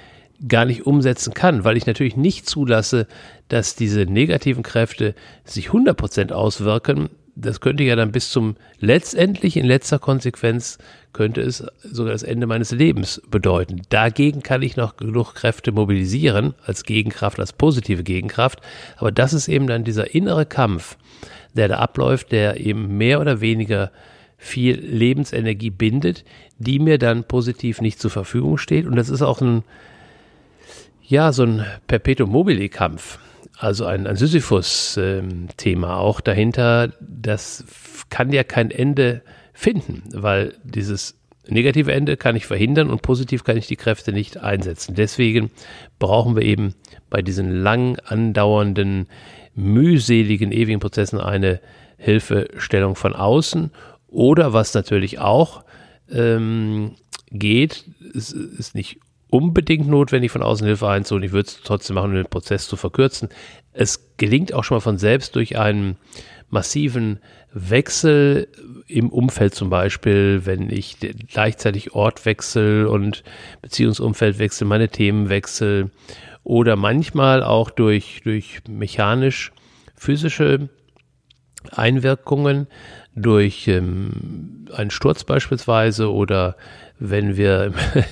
gar 0.47 0.63
nicht 0.63 0.87
umsetzen 0.87 1.33
kann, 1.33 1.65
weil 1.65 1.75
ich 1.75 1.85
natürlich 1.85 2.15
nicht 2.15 2.47
zulasse, 2.47 3.07
dass 3.49 3.75
diese 3.75 4.05
negativen 4.05 4.63
Kräfte 4.63 5.13
sich 5.43 5.69
100% 5.69 6.31
auswirken. 6.31 7.09
Das 7.35 7.61
könnte 7.61 7.83
ja 7.83 7.95
dann 7.95 8.11
bis 8.11 8.29
zum 8.29 8.55
letztendlich 8.79 9.57
in 9.57 9.65
letzter 9.65 9.97
Konsequenz 9.97 10.77
könnte 11.13 11.41
es 11.41 11.65
sogar 11.83 12.13
das 12.13 12.23
Ende 12.23 12.45
meines 12.45 12.71
Lebens 12.71 13.21
bedeuten. 13.29 13.81
Dagegen 13.89 14.43
kann 14.43 14.61
ich 14.61 14.75
noch 14.75 14.97
genug 14.97 15.33
Kräfte 15.33 15.71
mobilisieren, 15.71 16.53
als 16.65 16.83
Gegenkraft, 16.83 17.39
als 17.39 17.53
positive 17.53 18.03
Gegenkraft. 18.03 18.61
Aber 18.97 19.11
das 19.11 19.33
ist 19.33 19.47
eben 19.47 19.65
dann 19.65 19.83
dieser 19.83 20.13
innere 20.13 20.45
Kampf, 20.45 20.97
der 21.55 21.67
da 21.67 21.77
abläuft, 21.77 22.31
der 22.31 22.59
eben 22.59 22.97
mehr 22.97 23.19
oder 23.19 23.41
weniger 23.41 23.91
viel 24.37 24.79
Lebensenergie 24.79 25.69
bindet, 25.69 26.25
die 26.57 26.77
mir 26.77 26.97
dann 26.97 27.23
positiv 27.23 27.81
nicht 27.81 27.99
zur 27.99 28.11
Verfügung 28.11 28.57
steht. 28.57 28.85
Und 28.85 28.95
das 28.95 29.09
ist 29.09 29.21
auch 29.21 29.41
ein, 29.41 29.63
ja, 31.01 31.31
so 31.31 31.43
ein 31.43 31.65
Perpetuum 31.87 32.29
mobile 32.29 32.69
Kampf. 32.69 33.19
Also 33.57 33.85
ein, 33.85 34.07
ein 34.07 34.15
Sisyphus-Thema 34.15 35.97
auch 35.97 36.21
dahinter. 36.21 36.91
Das 36.99 37.63
kann 38.09 38.31
ja 38.31 38.43
kein 38.43 38.71
Ende 38.71 39.21
finden, 39.53 40.03
weil 40.13 40.55
dieses 40.63 41.17
negative 41.47 41.91
Ende 41.91 42.17
kann 42.17 42.35
ich 42.35 42.45
verhindern 42.45 42.89
und 42.89 43.01
positiv 43.01 43.43
kann 43.43 43.57
ich 43.57 43.67
die 43.67 43.75
Kräfte 43.75 44.11
nicht 44.11 44.37
einsetzen. 44.37 44.95
Deswegen 44.95 45.51
brauchen 45.99 46.35
wir 46.35 46.43
eben 46.43 46.73
bei 47.09 47.21
diesen 47.21 47.51
lang 47.51 47.97
andauernden, 47.99 49.07
mühseligen, 49.55 50.51
ewigen 50.51 50.79
Prozessen 50.79 51.19
eine 51.19 51.59
Hilfestellung 51.97 52.95
von 52.95 53.13
außen 53.13 53.71
oder 54.07 54.53
was 54.53 54.73
natürlich 54.73 55.19
auch 55.19 55.63
ähm, 56.11 56.95
geht, 57.31 57.85
ist, 58.13 58.31
ist 58.31 58.75
nicht 58.75 58.99
unbedingt 59.33 59.87
notwendig, 59.87 60.31
von 60.31 60.43
außen 60.43 60.67
Hilfe 60.67 60.87
einzuholen. 60.87 61.25
Ich 61.25 61.31
würde 61.31 61.47
es 61.47 61.61
trotzdem 61.63 61.95
machen, 61.95 62.11
um 62.11 62.15
den 62.15 62.27
Prozess 62.27 62.67
zu 62.67 62.75
verkürzen. 62.75 63.29
Es 63.71 64.15
gelingt 64.17 64.53
auch 64.53 64.63
schon 64.63 64.75
mal 64.75 64.81
von 64.81 64.99
selbst 64.99 65.35
durch 65.35 65.57
einen 65.57 65.97
massiven 66.49 67.17
Wechsel 67.51 68.47
im 68.85 69.09
Umfeld 69.09 69.55
zum 69.55 69.71
Beispiel, 69.71 70.45
wenn 70.45 70.69
ich 70.69 70.97
gleichzeitig 70.99 71.95
Ort 71.95 72.27
wechsle 72.27 72.87
und 72.87 73.23
Beziehungsumfeld 73.63 74.37
wechsle, 74.37 74.67
meine 74.67 74.89
Themen 74.89 75.29
wechsle 75.29 75.89
oder 76.43 76.75
manchmal 76.75 77.41
auch 77.41 77.71
durch, 77.71 78.21
durch 78.23 78.61
mechanisch-physische 78.69 80.69
Einwirkungen, 81.71 82.67
durch 83.15 83.67
ähm, 83.67 84.67
einen 84.75 84.91
Sturz 84.91 85.23
beispielsweise 85.23 86.11
oder 86.11 86.55
wenn 86.99 87.35
wir, 87.35 87.73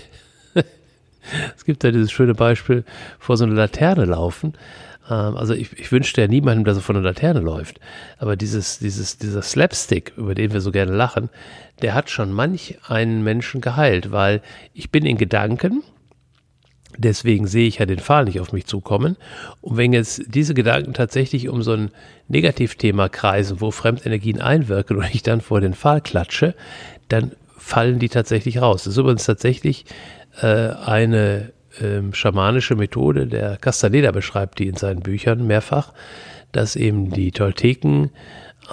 es 1.55 1.65
gibt 1.65 1.83
ja 1.83 1.91
dieses 1.91 2.11
schöne 2.11 2.33
Beispiel, 2.33 2.83
vor 3.19 3.37
so 3.37 3.45
einer 3.45 3.55
Laterne 3.55 4.05
laufen, 4.05 4.53
ähm, 5.09 5.37
also 5.37 5.53
ich, 5.53 5.77
ich 5.77 5.91
wünschte 5.91 6.21
ja 6.21 6.27
niemandem, 6.27 6.65
dass 6.65 6.77
er 6.77 6.83
von 6.83 6.95
der 6.95 7.03
Laterne 7.03 7.39
läuft. 7.39 7.79
Aber 8.17 8.35
dieses, 8.35 8.79
dieses, 8.79 9.17
dieser 9.17 9.41
Slapstick, 9.41 10.13
über 10.15 10.35
den 10.35 10.53
wir 10.53 10.61
so 10.61 10.71
gerne 10.71 10.93
lachen, 10.93 11.29
der 11.81 11.93
hat 11.93 12.09
schon 12.09 12.31
manch 12.31 12.77
einen 12.87 13.23
Menschen 13.23 13.61
geheilt, 13.61 14.11
weil 14.11 14.41
ich 14.73 14.91
bin 14.91 15.05
in 15.05 15.17
Gedanken, 15.17 15.83
Deswegen 16.97 17.47
sehe 17.47 17.69
ich 17.69 17.77
ja 17.77 17.85
den 17.85 17.99
Pfahl 17.99 18.25
nicht 18.25 18.41
auf 18.41 18.51
mich 18.51 18.65
zukommen. 18.65 19.15
Und 19.61 19.77
wenn 19.77 19.93
jetzt 19.93 20.23
diese 20.27 20.53
Gedanken 20.53 20.93
tatsächlich 20.93 21.47
um 21.47 21.63
so 21.63 21.71
ein 21.71 21.91
Negativthema 22.27 23.07
kreisen, 23.07 23.61
wo 23.61 23.71
Fremdenergien 23.71 24.41
einwirken 24.41 24.97
und 24.97 25.15
ich 25.15 25.23
dann 25.23 25.39
vor 25.39 25.61
den 25.61 25.73
Pfahl 25.73 26.01
klatsche, 26.01 26.53
dann 27.07 27.31
fallen 27.57 27.99
die 27.99 28.09
tatsächlich 28.09 28.61
raus. 28.61 28.83
Das 28.83 28.93
ist 28.93 28.97
übrigens 28.97 29.23
tatsächlich 29.23 29.85
eine 30.39 31.51
ähm, 31.79 32.13
schamanische 32.13 32.75
Methode. 32.75 33.27
Der 33.27 33.57
Castaneda 33.57 34.11
beschreibt 34.11 34.59
die 34.59 34.67
in 34.67 34.75
seinen 34.75 35.01
Büchern 35.01 35.45
mehrfach, 35.45 35.93
dass 36.51 36.75
eben 36.75 37.11
die 37.11 37.31
Tolteken 37.31 38.11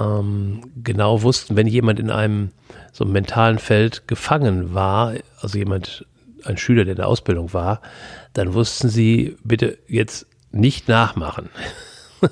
ähm, 0.01 0.71
genau 0.83 1.23
wussten, 1.23 1.57
wenn 1.57 1.66
jemand 1.66 2.01
in 2.01 2.11
einem 2.11 2.51
so 2.92 3.05
einem 3.05 3.12
mentalen 3.12 3.59
Feld 3.59 4.09
gefangen 4.09 4.75
war, 4.75 5.14
also 5.40 5.59
jemand, 5.59 6.07
ein 6.44 6.57
Schüler, 6.57 6.85
der 6.85 6.92
in 6.92 6.99
der 6.99 7.09
Ausbildung 7.09 7.53
war, 7.53 7.81
dann 8.33 8.55
wussten 8.55 8.88
sie, 8.88 9.37
bitte 9.42 9.79
jetzt 9.88 10.27
nicht 10.53 10.88
nachmachen. 10.88 11.49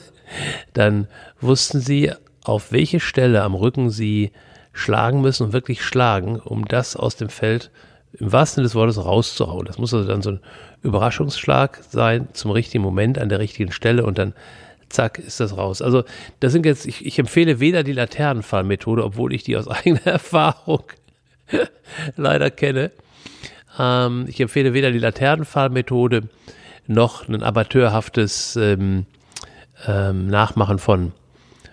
dann 0.72 1.08
wussten 1.40 1.80
sie, 1.80 2.12
auf 2.44 2.70
welche 2.70 3.00
Stelle 3.00 3.42
am 3.42 3.54
Rücken 3.54 3.90
sie 3.90 4.30
schlagen 4.72 5.20
müssen 5.20 5.46
und 5.46 5.52
wirklich 5.52 5.82
schlagen, 5.82 6.38
um 6.38 6.64
das 6.64 6.94
aus 6.94 7.16
dem 7.16 7.28
Feld 7.28 7.70
im 8.12 8.32
wahrsten 8.32 8.56
Sinne 8.56 8.66
des 8.66 8.74
Wortes 8.74 9.04
rauszuhauen. 9.04 9.66
Das 9.66 9.78
muss 9.78 9.92
also 9.92 10.08
dann 10.08 10.22
so 10.22 10.30
ein 10.30 10.40
Überraschungsschlag 10.82 11.80
sein 11.88 12.28
zum 12.32 12.50
richtigen 12.50 12.82
Moment 12.82 13.18
an 13.18 13.28
der 13.28 13.38
richtigen 13.38 13.72
Stelle 13.72 14.04
und 14.04 14.18
dann 14.18 14.34
zack 14.88 15.18
ist 15.18 15.40
das 15.40 15.56
raus. 15.56 15.82
Also 15.82 16.04
das 16.40 16.52
sind 16.52 16.64
jetzt, 16.64 16.86
ich, 16.86 17.04
ich 17.04 17.18
empfehle 17.18 17.60
weder 17.60 17.82
die 17.82 17.92
Laternenfallmethode, 17.92 19.04
obwohl 19.04 19.34
ich 19.34 19.42
die 19.42 19.56
aus 19.56 19.68
eigener 19.68 20.06
Erfahrung 20.06 20.84
leider 22.16 22.50
kenne. 22.50 22.90
Ähm, 23.78 24.26
ich 24.28 24.40
empfehle 24.40 24.74
weder 24.74 24.92
die 24.92 24.98
Laternenfallmethode 24.98 26.28
noch 26.86 27.28
ein 27.28 27.42
amateurhaftes 27.42 28.56
ähm, 28.56 29.06
ähm, 29.86 30.28
Nachmachen 30.28 30.78
von, 30.78 31.12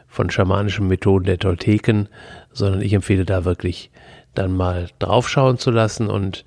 von 0.08 0.30
schamanischen 0.30 0.88
Methoden 0.88 1.26
der 1.26 1.38
Tolteken, 1.38 2.10
sondern 2.52 2.82
ich 2.82 2.94
empfehle 2.94 3.26
da 3.26 3.46
wirklich 3.46 3.92
dann 4.36 4.56
mal 4.56 4.90
draufschauen 5.00 5.58
zu 5.58 5.72
lassen 5.72 6.10
und 6.10 6.46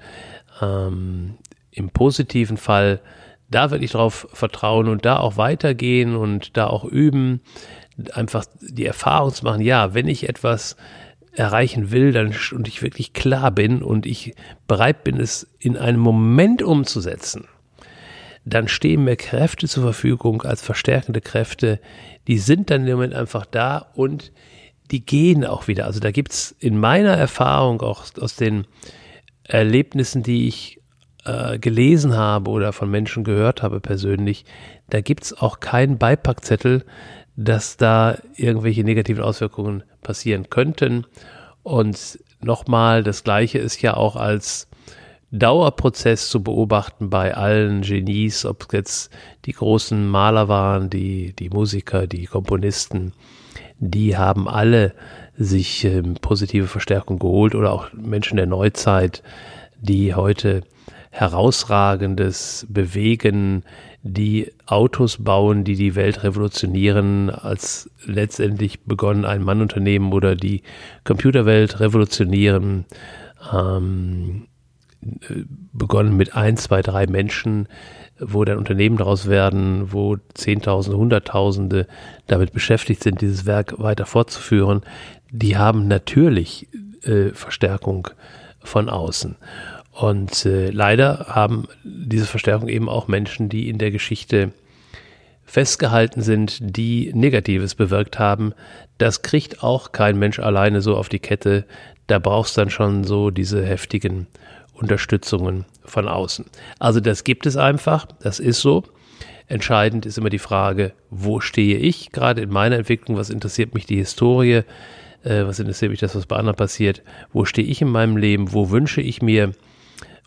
ähm, 0.60 1.34
im 1.70 1.90
positiven 1.90 2.56
Fall 2.56 3.00
da 3.48 3.70
wirklich 3.70 3.92
drauf 3.92 4.26
vertrauen 4.32 4.88
und 4.88 5.04
da 5.04 5.18
auch 5.18 5.36
weitergehen 5.36 6.16
und 6.16 6.56
da 6.56 6.66
auch 6.66 6.84
üben, 6.84 7.40
einfach 8.12 8.44
die 8.60 8.86
Erfahrung 8.86 9.32
zu 9.32 9.44
machen, 9.44 9.60
ja, 9.60 9.94
wenn 9.94 10.08
ich 10.08 10.28
etwas 10.28 10.76
erreichen 11.32 11.90
will, 11.90 12.12
dann 12.12 12.34
und 12.52 12.66
ich 12.66 12.82
wirklich 12.82 13.12
klar 13.12 13.50
bin 13.50 13.82
und 13.82 14.06
ich 14.06 14.34
bereit 14.66 15.04
bin, 15.04 15.20
es 15.20 15.46
in 15.58 15.76
einem 15.76 16.00
Moment 16.00 16.62
umzusetzen, 16.62 17.46
dann 18.44 18.68
stehen 18.68 19.04
mir 19.04 19.16
Kräfte 19.16 19.68
zur 19.68 19.82
Verfügung 19.82 20.42
als 20.42 20.62
verstärkende 20.62 21.20
Kräfte, 21.20 21.80
die 22.26 22.38
sind 22.38 22.70
dann 22.70 22.86
im 22.86 22.94
Moment 22.94 23.14
einfach 23.14 23.44
da 23.44 23.90
und 23.94 24.32
die 24.90 25.04
gehen 25.04 25.44
auch 25.44 25.68
wieder. 25.68 25.86
Also 25.86 26.00
da 26.00 26.10
gibt 26.10 26.32
es 26.32 26.54
in 26.58 26.78
meiner 26.78 27.16
Erfahrung 27.16 27.80
auch 27.82 28.04
aus 28.20 28.36
den 28.36 28.66
Erlebnissen, 29.44 30.22
die 30.22 30.48
ich 30.48 30.80
äh, 31.24 31.58
gelesen 31.58 32.16
habe 32.16 32.50
oder 32.50 32.72
von 32.72 32.90
Menschen 32.90 33.24
gehört 33.24 33.62
habe 33.62 33.80
persönlich, 33.80 34.44
da 34.90 35.00
gibt 35.00 35.24
es 35.24 35.36
auch 35.36 35.60
keinen 35.60 35.98
Beipackzettel, 35.98 36.84
dass 37.36 37.76
da 37.76 38.18
irgendwelche 38.36 38.84
negativen 38.84 39.22
Auswirkungen 39.22 39.82
passieren 40.02 40.48
könnten. 40.48 41.04
Und 41.62 42.20
nochmal, 42.40 43.02
das 43.02 43.24
Gleiche 43.24 43.58
ist 43.58 43.82
ja 43.82 43.96
auch 43.96 44.16
als 44.16 44.68
Dauerprozess 45.32 46.30
zu 46.30 46.42
beobachten 46.42 47.10
bei 47.10 47.34
allen 47.34 47.82
Genies, 47.82 48.46
ob 48.46 48.62
es 48.62 48.72
jetzt 48.72 49.10
die 49.44 49.52
großen 49.52 50.08
Maler 50.08 50.48
waren, 50.48 50.88
die, 50.88 51.34
die 51.34 51.50
Musiker, 51.50 52.06
die 52.06 52.26
Komponisten, 52.26 53.12
die 53.78 54.16
haben 54.16 54.48
alle 54.48 54.92
sich 55.36 55.84
ähm, 55.84 56.14
positive 56.20 56.66
Verstärkung 56.66 57.18
geholt 57.18 57.54
oder 57.54 57.72
auch 57.72 57.92
Menschen 57.92 58.36
der 58.36 58.46
Neuzeit, 58.46 59.22
die 59.80 60.14
heute 60.14 60.62
herausragendes 61.10 62.66
bewegen, 62.68 63.64
die 64.02 64.52
Autos 64.66 65.22
bauen, 65.22 65.64
die 65.64 65.74
die 65.74 65.94
Welt 65.94 66.22
revolutionieren, 66.22 67.30
als 67.30 67.90
letztendlich 68.04 68.80
begonnen 68.80 69.24
ein 69.24 69.42
Mannunternehmen 69.42 70.12
oder 70.12 70.36
die 70.36 70.62
Computerwelt 71.04 71.80
revolutionieren, 71.80 72.84
ähm, 73.52 74.46
begonnen 75.72 76.16
mit 76.16 76.34
ein, 76.34 76.56
zwei, 76.56 76.82
drei 76.82 77.06
Menschen, 77.06 77.68
wo 78.18 78.44
dann 78.44 78.58
Unternehmen 78.58 78.96
daraus 78.96 79.28
werden, 79.28 79.92
wo 79.92 80.16
Zehntausende, 80.34 80.98
Hunderttausende 80.98 81.86
damit 82.26 82.52
beschäftigt 82.52 83.02
sind, 83.02 83.20
dieses 83.20 83.46
Werk 83.46 83.78
weiter 83.78 84.06
fortzuführen, 84.06 84.82
die 85.30 85.56
haben 85.56 85.88
natürlich 85.88 86.68
äh, 87.02 87.30
Verstärkung 87.30 88.08
von 88.62 88.88
außen. 88.88 89.36
Und 89.92 90.44
äh, 90.44 90.70
leider 90.70 91.26
haben 91.28 91.68
diese 91.84 92.26
Verstärkung 92.26 92.68
eben 92.68 92.88
auch 92.88 93.08
Menschen, 93.08 93.48
die 93.48 93.68
in 93.68 93.78
der 93.78 93.90
Geschichte 93.90 94.52
festgehalten 95.44 96.22
sind, 96.22 96.58
die 96.60 97.12
Negatives 97.14 97.74
bewirkt 97.74 98.18
haben. 98.18 98.52
Das 98.98 99.22
kriegt 99.22 99.62
auch 99.62 99.92
kein 99.92 100.18
Mensch 100.18 100.38
alleine 100.38 100.80
so 100.82 100.96
auf 100.96 101.08
die 101.08 101.20
Kette. 101.20 101.64
Da 102.08 102.18
brauchst 102.18 102.58
dann 102.58 102.68
schon 102.68 103.04
so 103.04 103.30
diese 103.30 103.64
heftigen 103.64 104.26
Unterstützungen 104.74 105.64
von 105.86 106.08
außen. 106.08 106.44
Also 106.78 107.00
das 107.00 107.24
gibt 107.24 107.46
es 107.46 107.56
einfach, 107.56 108.06
das 108.20 108.38
ist 108.38 108.60
so. 108.60 108.84
Entscheidend 109.48 110.06
ist 110.06 110.18
immer 110.18 110.30
die 110.30 110.40
Frage, 110.40 110.92
wo 111.10 111.40
stehe 111.40 111.78
ich 111.78 112.10
gerade 112.10 112.42
in 112.42 112.50
meiner 112.50 112.76
Entwicklung, 112.76 113.16
was 113.16 113.30
interessiert 113.30 113.74
mich 113.74 113.86
die 113.86 113.96
Historie, 113.96 114.62
äh, 115.22 115.44
was 115.44 115.60
interessiert 115.60 115.90
mich 115.90 116.00
das, 116.00 116.16
was 116.16 116.26
bei 116.26 116.36
anderen 116.36 116.56
passiert, 116.56 117.02
wo 117.32 117.44
stehe 117.44 117.66
ich 117.66 117.80
in 117.80 117.88
meinem 117.88 118.16
Leben, 118.16 118.52
wo 118.52 118.70
wünsche 118.70 119.00
ich 119.00 119.22
mir 119.22 119.52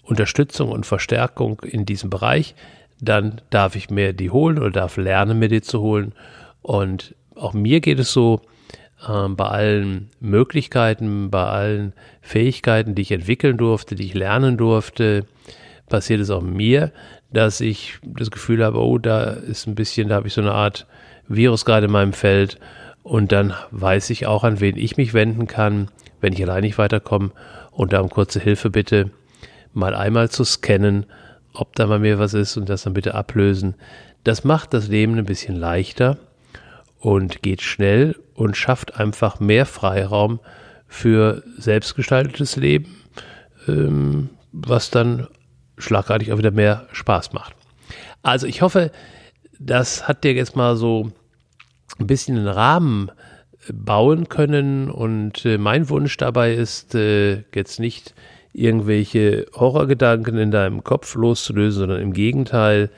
Unterstützung 0.04 0.72
und 0.72 0.86
Verstärkung 0.86 1.62
in 1.62 1.86
diesem 1.86 2.10
Bereich, 2.10 2.56
dann 3.02 3.41
darf 3.50 3.76
ich 3.76 3.89
mir 3.89 4.13
die 4.13 4.32
holen 4.32 4.58
oder 4.58 4.72
darf 4.72 4.98
lernen, 4.98 5.39
mir 5.39 5.50
die 5.50 5.62
zu 5.62 5.82
holen. 5.82 6.13
Und 6.62 7.15
auch 7.36 7.54
mir 7.54 7.80
geht 7.80 8.00
es 8.00 8.12
so, 8.12 8.41
äh, 9.08 9.28
bei 9.30 9.45
allen 9.45 10.10
Möglichkeiten, 10.19 11.30
bei 11.30 11.43
allen 11.43 11.93
Fähigkeiten, 12.22 12.95
die 12.95 13.04
ich 13.04 13.12
entwickeln 13.12 13.58
durfte, 13.58 13.95
die 13.95 14.06
ich 14.06 14.13
lernen 14.13 14.58
durfte, 14.58 15.26
passiert 15.89 16.21
es 16.21 16.30
auch 16.30 16.41
mir, 16.41 16.91
dass 17.32 17.62
ich 17.62 17.99
das 18.04 18.32
Gefühl 18.32 18.63
habe, 18.63 18.80
oh, 18.80 18.97
da 18.97 19.23
ist 19.32 19.67
ein 19.67 19.75
bisschen, 19.75 20.10
da 20.10 20.15
habe 20.15 20.28
ich 20.28 20.34
so 20.34 20.41
eine 20.41 20.54
Art 20.54 20.88
Virus 21.28 21.65
gerade 21.65 21.86
in 21.86 21.91
meinem 21.91 22.13
Feld. 22.13 22.60
Und 23.04 23.32
dann 23.32 23.54
weiß 23.71 24.10
ich 24.10 24.28
auch, 24.28 24.43
an 24.43 24.60
wen 24.60 24.78
ich 24.78 24.97
mich 24.97 25.13
wenden 25.13 25.47
kann, 25.47 25.89
wenn 26.21 26.34
ich 26.34 26.43
allein 26.43 26.63
nicht 26.63 26.78
weiterkomme 26.78 27.32
und 27.71 27.93
da 27.93 28.02
um 28.02 28.10
kurze 28.10 28.39
Hilfe 28.39 28.69
bitte 28.69 29.12
mal 29.73 29.95
einmal 29.95 30.30
zu 30.30 30.43
scannen, 30.43 31.06
ob 31.54 31.75
da 31.75 31.86
bei 31.86 31.99
mir 31.99 32.19
was 32.19 32.34
ist 32.34 32.58
und 32.58 32.69
das 32.69 32.84
dann 32.84 32.93
bitte 32.93 33.15
ablösen. 33.15 33.75
Das 34.23 34.43
macht 34.43 34.73
das 34.73 34.88
Leben 34.88 35.17
ein 35.17 35.25
bisschen 35.25 35.56
leichter 35.56 36.17
und 36.99 37.41
geht 37.41 37.62
schnell 37.62 38.15
und 38.34 38.58
schafft 38.58 38.99
einfach 38.99 39.39
mehr 39.39 39.65
Freiraum 39.65 40.39
für 40.88 41.43
selbstgestaltetes 41.58 42.56
Leben, 42.56 42.97
ähm, 43.67 44.30
was 44.52 44.89
dann 44.89 45.28
schlagartig 45.80 46.32
auch 46.32 46.38
wieder 46.38 46.52
mehr 46.52 46.88
Spaß 46.92 47.34
macht. 47.34 47.56
Also 48.22 48.46
ich 48.46 48.62
hoffe, 48.62 48.92
das 49.60 50.08
hat 50.08 50.24
dir 50.24 50.34
jetzt 50.34 50.56
mal 50.56 50.76
so 50.76 51.12
ein 51.98 52.08
bisschen 52.08 52.38
einen 52.38 52.48
Rahmen 52.48 53.12
bauen 53.74 54.30
können 54.30 54.89
und 54.89 55.46
äh, 55.46 55.58
mein 55.58 55.89
Wunsch 55.89 56.15
dabei 56.18 56.54
ist 56.54 56.96
äh, 56.96 57.44
jetzt 57.54 57.80
nicht 57.80 58.13
irgendwelche 58.54 59.46
Horrorgedanken 59.54 60.38
in 60.38 60.52
deinem 60.52 60.84
Kopf 60.84 61.15
loszulösen, 61.15 61.82
sondern 61.82 62.02
im 62.02 62.13
Gegenteil, 62.13 62.89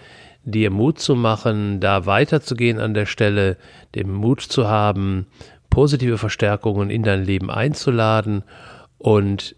dir 0.43 0.71
Mut 0.71 0.99
zu 0.99 1.15
machen, 1.15 1.79
da 1.79 2.05
weiterzugehen 2.05 2.79
an 2.79 2.93
der 2.93 3.05
Stelle, 3.05 3.57
den 3.93 4.11
Mut 4.11 4.41
zu 4.41 4.67
haben, 4.67 5.27
positive 5.69 6.17
Verstärkungen 6.17 6.89
in 6.89 7.03
dein 7.03 7.23
Leben 7.23 7.51
einzuladen 7.51 8.43
und 8.97 9.55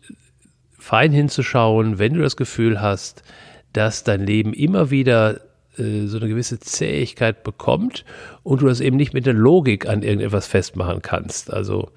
fein 0.84 1.14
hinzuschauen, 1.14 1.98
wenn 1.98 2.14
du 2.14 2.22
das 2.22 2.36
Gefühl 2.36 2.82
hast, 2.82 3.24
dass 3.72 4.04
dein 4.04 4.20
Leben 4.20 4.54
immer 4.54 4.92
wieder 4.92 5.40
äh, 5.78 6.08
so 6.08 6.18
eine 6.18 6.28
gewisse 6.28 6.60
Zähigkeit 6.60 7.44
bekommt 7.46 8.04
und 8.44 8.62
du 8.62 8.68
das 8.68 8.82
eben 8.82 8.98
nicht 8.98 9.14
mit 9.14 9.26
der 9.26 9.34
Logik 9.34 9.88
an 9.88 10.04
irgendetwas 10.04 10.46
festmachen 10.46 11.02
kannst. 11.02 11.54
Also, 11.54 11.90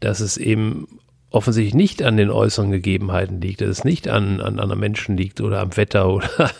dass 0.00 0.20
es 0.20 0.38
eben 0.38 0.86
offensichtlich 1.28 1.74
nicht 1.74 2.02
an 2.02 2.16
den 2.16 2.30
äußeren 2.30 2.70
Gegebenheiten 2.70 3.42
liegt, 3.42 3.60
dass 3.60 3.68
es 3.68 3.84
nicht 3.84 4.08
an, 4.08 4.40
an 4.40 4.58
anderen 4.58 4.80
Menschen 4.80 5.14
liegt 5.14 5.42
oder 5.42 5.60
am 5.60 5.76
Wetter 5.76 6.08
oder 6.08 6.50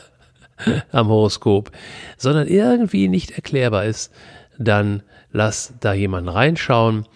am 0.92 1.08
Horoskop, 1.08 1.72
sondern 2.18 2.48
irgendwie 2.48 3.08
nicht 3.08 3.30
erklärbar 3.30 3.86
ist, 3.86 4.12
dann 4.58 5.02
lass 5.32 5.72
da 5.80 5.94
jemanden 5.94 6.28
reinschauen, 6.28 7.06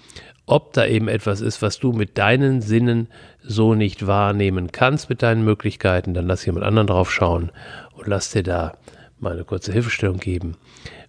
ob 0.47 0.73
da 0.73 0.87
eben 0.87 1.09
etwas 1.09 1.41
ist, 1.41 1.61
was 1.61 1.79
du 1.79 1.93
mit 1.93 2.19
deinen 2.19 2.63
Sinnen 2.63 3.09
so 3.43 3.75
nicht 3.75 4.07
wahrnehmen 4.07 4.71
kannst, 4.71 5.11
mit 5.11 5.23
deinen 5.23 5.45
Möglichkeiten, 5.45 6.15
dann 6.15 6.27
lass 6.27 6.47
jemand 6.47 6.65
anderen 6.65 6.87
drauf 6.87 7.13
schauen 7.13 7.51
und 7.95 8.07
lass 8.07 8.31
dir 8.31 8.45
da 8.45 8.75
mal 9.19 9.33
eine 9.33 9.45
kurze 9.45 9.73
Hilfestellung 9.73 10.19
geben. 10.19 10.57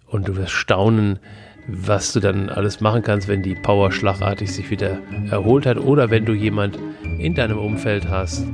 Und 0.06 0.26
du 0.26 0.36
wirst 0.36 0.52
staunen, 0.52 1.20
was 1.68 2.14
du 2.14 2.20
dann 2.20 2.48
alles 2.48 2.80
machen 2.80 3.02
kannst, 3.02 3.28
wenn 3.28 3.42
die 3.42 3.54
Power 3.54 3.92
schlagartig 3.92 4.52
sich 4.52 4.70
wieder 4.70 4.98
erholt 5.30 5.66
hat 5.66 5.76
oder 5.76 6.10
wenn 6.10 6.24
du 6.24 6.32
jemand 6.32 6.78
in 7.18 7.34
deinem 7.34 7.58
Umfeld 7.58 8.08
hast, 8.08 8.46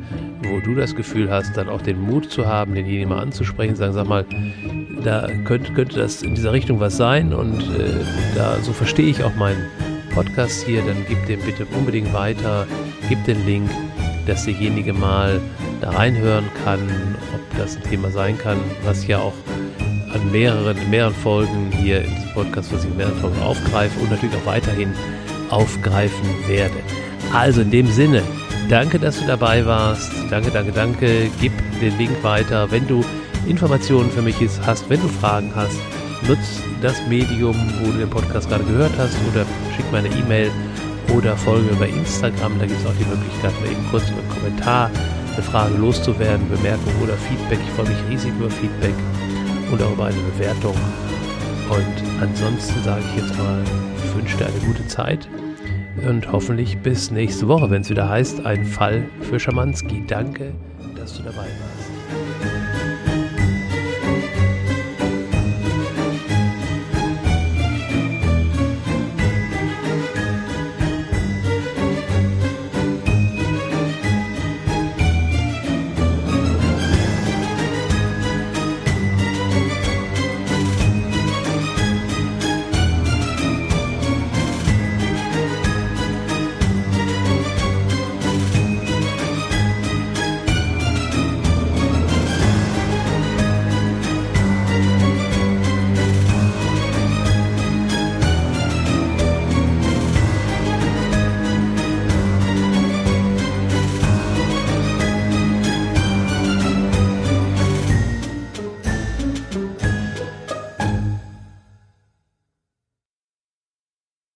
wo 0.43 0.61
du 0.61 0.75
das 0.75 0.97
Gefühl 0.97 1.31
hast, 1.31 1.57
dann 1.57 1.69
auch 1.69 1.81
den 1.81 2.01
Mut 2.01 2.31
zu 2.31 2.47
haben, 2.47 2.75
denjenigen 2.75 3.09
mal 3.09 3.21
anzusprechen, 3.21 3.77
sagen, 3.77 3.93
sag 3.93 4.09
mal, 4.09 4.27
da 5.05 5.29
könnte, 5.45 5.73
könnte 5.73 6.01
das 6.01 6.23
in 6.23 6.35
dieser 6.35 6.53
Richtung 6.53 6.81
was 6.81 6.97
sein 6.97 7.33
und 7.33 7.61
äh, 7.61 8.35
da 8.35 8.59
so 8.61 8.73
verstehe 8.73 9.07
ich 9.07 9.23
auch 9.23 9.37
meinen 9.37 9.65
Podcast 10.15 10.65
hier, 10.65 10.83
dann 10.83 11.05
gib 11.09 11.27
den 11.27 11.41
bitte 11.41 11.67
unbedingt 11.77 12.13
weiter, 12.13 12.67
gib 13.09 13.25
den 13.25 13.45
Link, 13.45 13.71
dass 14.27 14.45
derjenige 14.45 14.93
mal 14.93 15.41
da 15.81 15.91
reinhören 15.91 16.45
kann, 16.65 16.81
ob 17.35 17.59
das 17.59 17.77
ein 17.77 17.83
Thema 17.83 18.11
sein 18.11 18.39
kann, 18.39 18.59
was 18.85 19.07
ja 19.07 19.19
auch 19.19 19.35
an 20.15 20.31
mehreren, 20.31 20.79
in 20.79 20.91
mehreren 20.91 21.15
Folgen 21.15 21.71
hier 21.73 22.03
in 22.05 22.15
diesem 22.15 22.33
Podcast, 22.33 22.73
was 22.73 22.85
ich 22.85 22.91
in 22.91 22.97
mehreren 22.97 23.19
Folgen 23.19 23.41
aufgreife 23.43 23.99
und 24.01 24.11
natürlich 24.11 24.37
auch 24.37 24.47
weiterhin 24.47 24.93
aufgreifen 25.51 26.29
werde. 26.47 26.77
Also 27.33 27.63
in 27.63 27.71
dem 27.71 27.89
Sinne, 27.89 28.23
danke, 28.69 28.99
dass 28.99 29.19
du 29.19 29.27
dabei 29.27 29.67
warst. 29.67 30.13
Danke, 30.31 30.51
danke, 30.51 30.73
danke. 30.73 31.31
Gib 31.41 31.53
den 31.81 31.99
Link 31.99 32.23
weiter. 32.23 32.71
Wenn 32.71 32.87
du 32.87 33.05
Informationen 33.47 34.11
für 34.11 34.23
mich 34.23 34.37
hast, 34.65 34.89
wenn 34.89 35.01
du 35.01 35.09
Fragen 35.09 35.51
hast, 35.55 35.79
nutz 36.27 36.63
das 36.83 36.95
Medium, 37.09 37.57
wo 37.81 37.91
du 37.91 37.99
den 37.99 38.11
Podcast 38.11 38.49
gerade 38.49 38.65
gehört 38.65 38.93
hast 38.99 39.17
oder 39.31 39.45
schick 39.75 39.91
mir 39.93 39.99
eine 39.99 40.09
E-Mail 40.09 40.51
oder 41.15 41.37
folge 41.37 41.69
über 41.71 41.87
Instagram. 41.87 42.59
Da 42.59 42.67
gibt 42.67 42.81
es 42.81 42.87
auch 42.87 42.97
die 42.99 43.05
Möglichkeit, 43.05 43.53
mal 43.61 43.71
eben 43.71 43.87
kurz 43.91 44.05
einen 44.09 44.29
Kommentar, 44.29 44.91
eine 45.35 45.43
Frage 45.43 45.75
loszuwerden, 45.77 46.49
Bemerkung 46.49 46.93
oder 47.03 47.15
Feedback. 47.15 47.59
Ich 47.63 47.71
freue 47.73 47.89
mich 47.89 47.99
riesig 48.11 48.33
über 48.39 48.51
Feedback 48.51 48.95
und 49.71 49.83
auch 49.83 49.93
über 49.93 50.07
eine 50.07 50.21
Bewertung. 50.37 50.75
Und 51.71 52.23
ansonsten 52.23 52.83
sage 52.83 53.03
ich 53.11 53.23
jetzt 53.23 53.37
mal, 53.39 53.63
ich 54.05 54.15
wünsche 54.15 54.37
dir 54.37 54.47
eine 54.47 54.59
gute 54.67 54.87
Zeit 54.87 55.29
und 56.07 56.31
hoffentlich 56.31 56.79
bis 56.79 57.11
nächste 57.11 57.49
Woche, 57.49 57.71
wenn 57.71 57.83
es 57.83 57.91
wieder 57.91 58.09
heißt, 58.09 58.45
ein 58.45 58.65
Fall 58.65 59.05
für 59.23 59.41
Schamanski. 59.41 60.05
Danke, 60.07 60.53
dass 60.97 61.17
du 61.17 61.23
dabei 61.23 61.39
warst. 61.39 61.84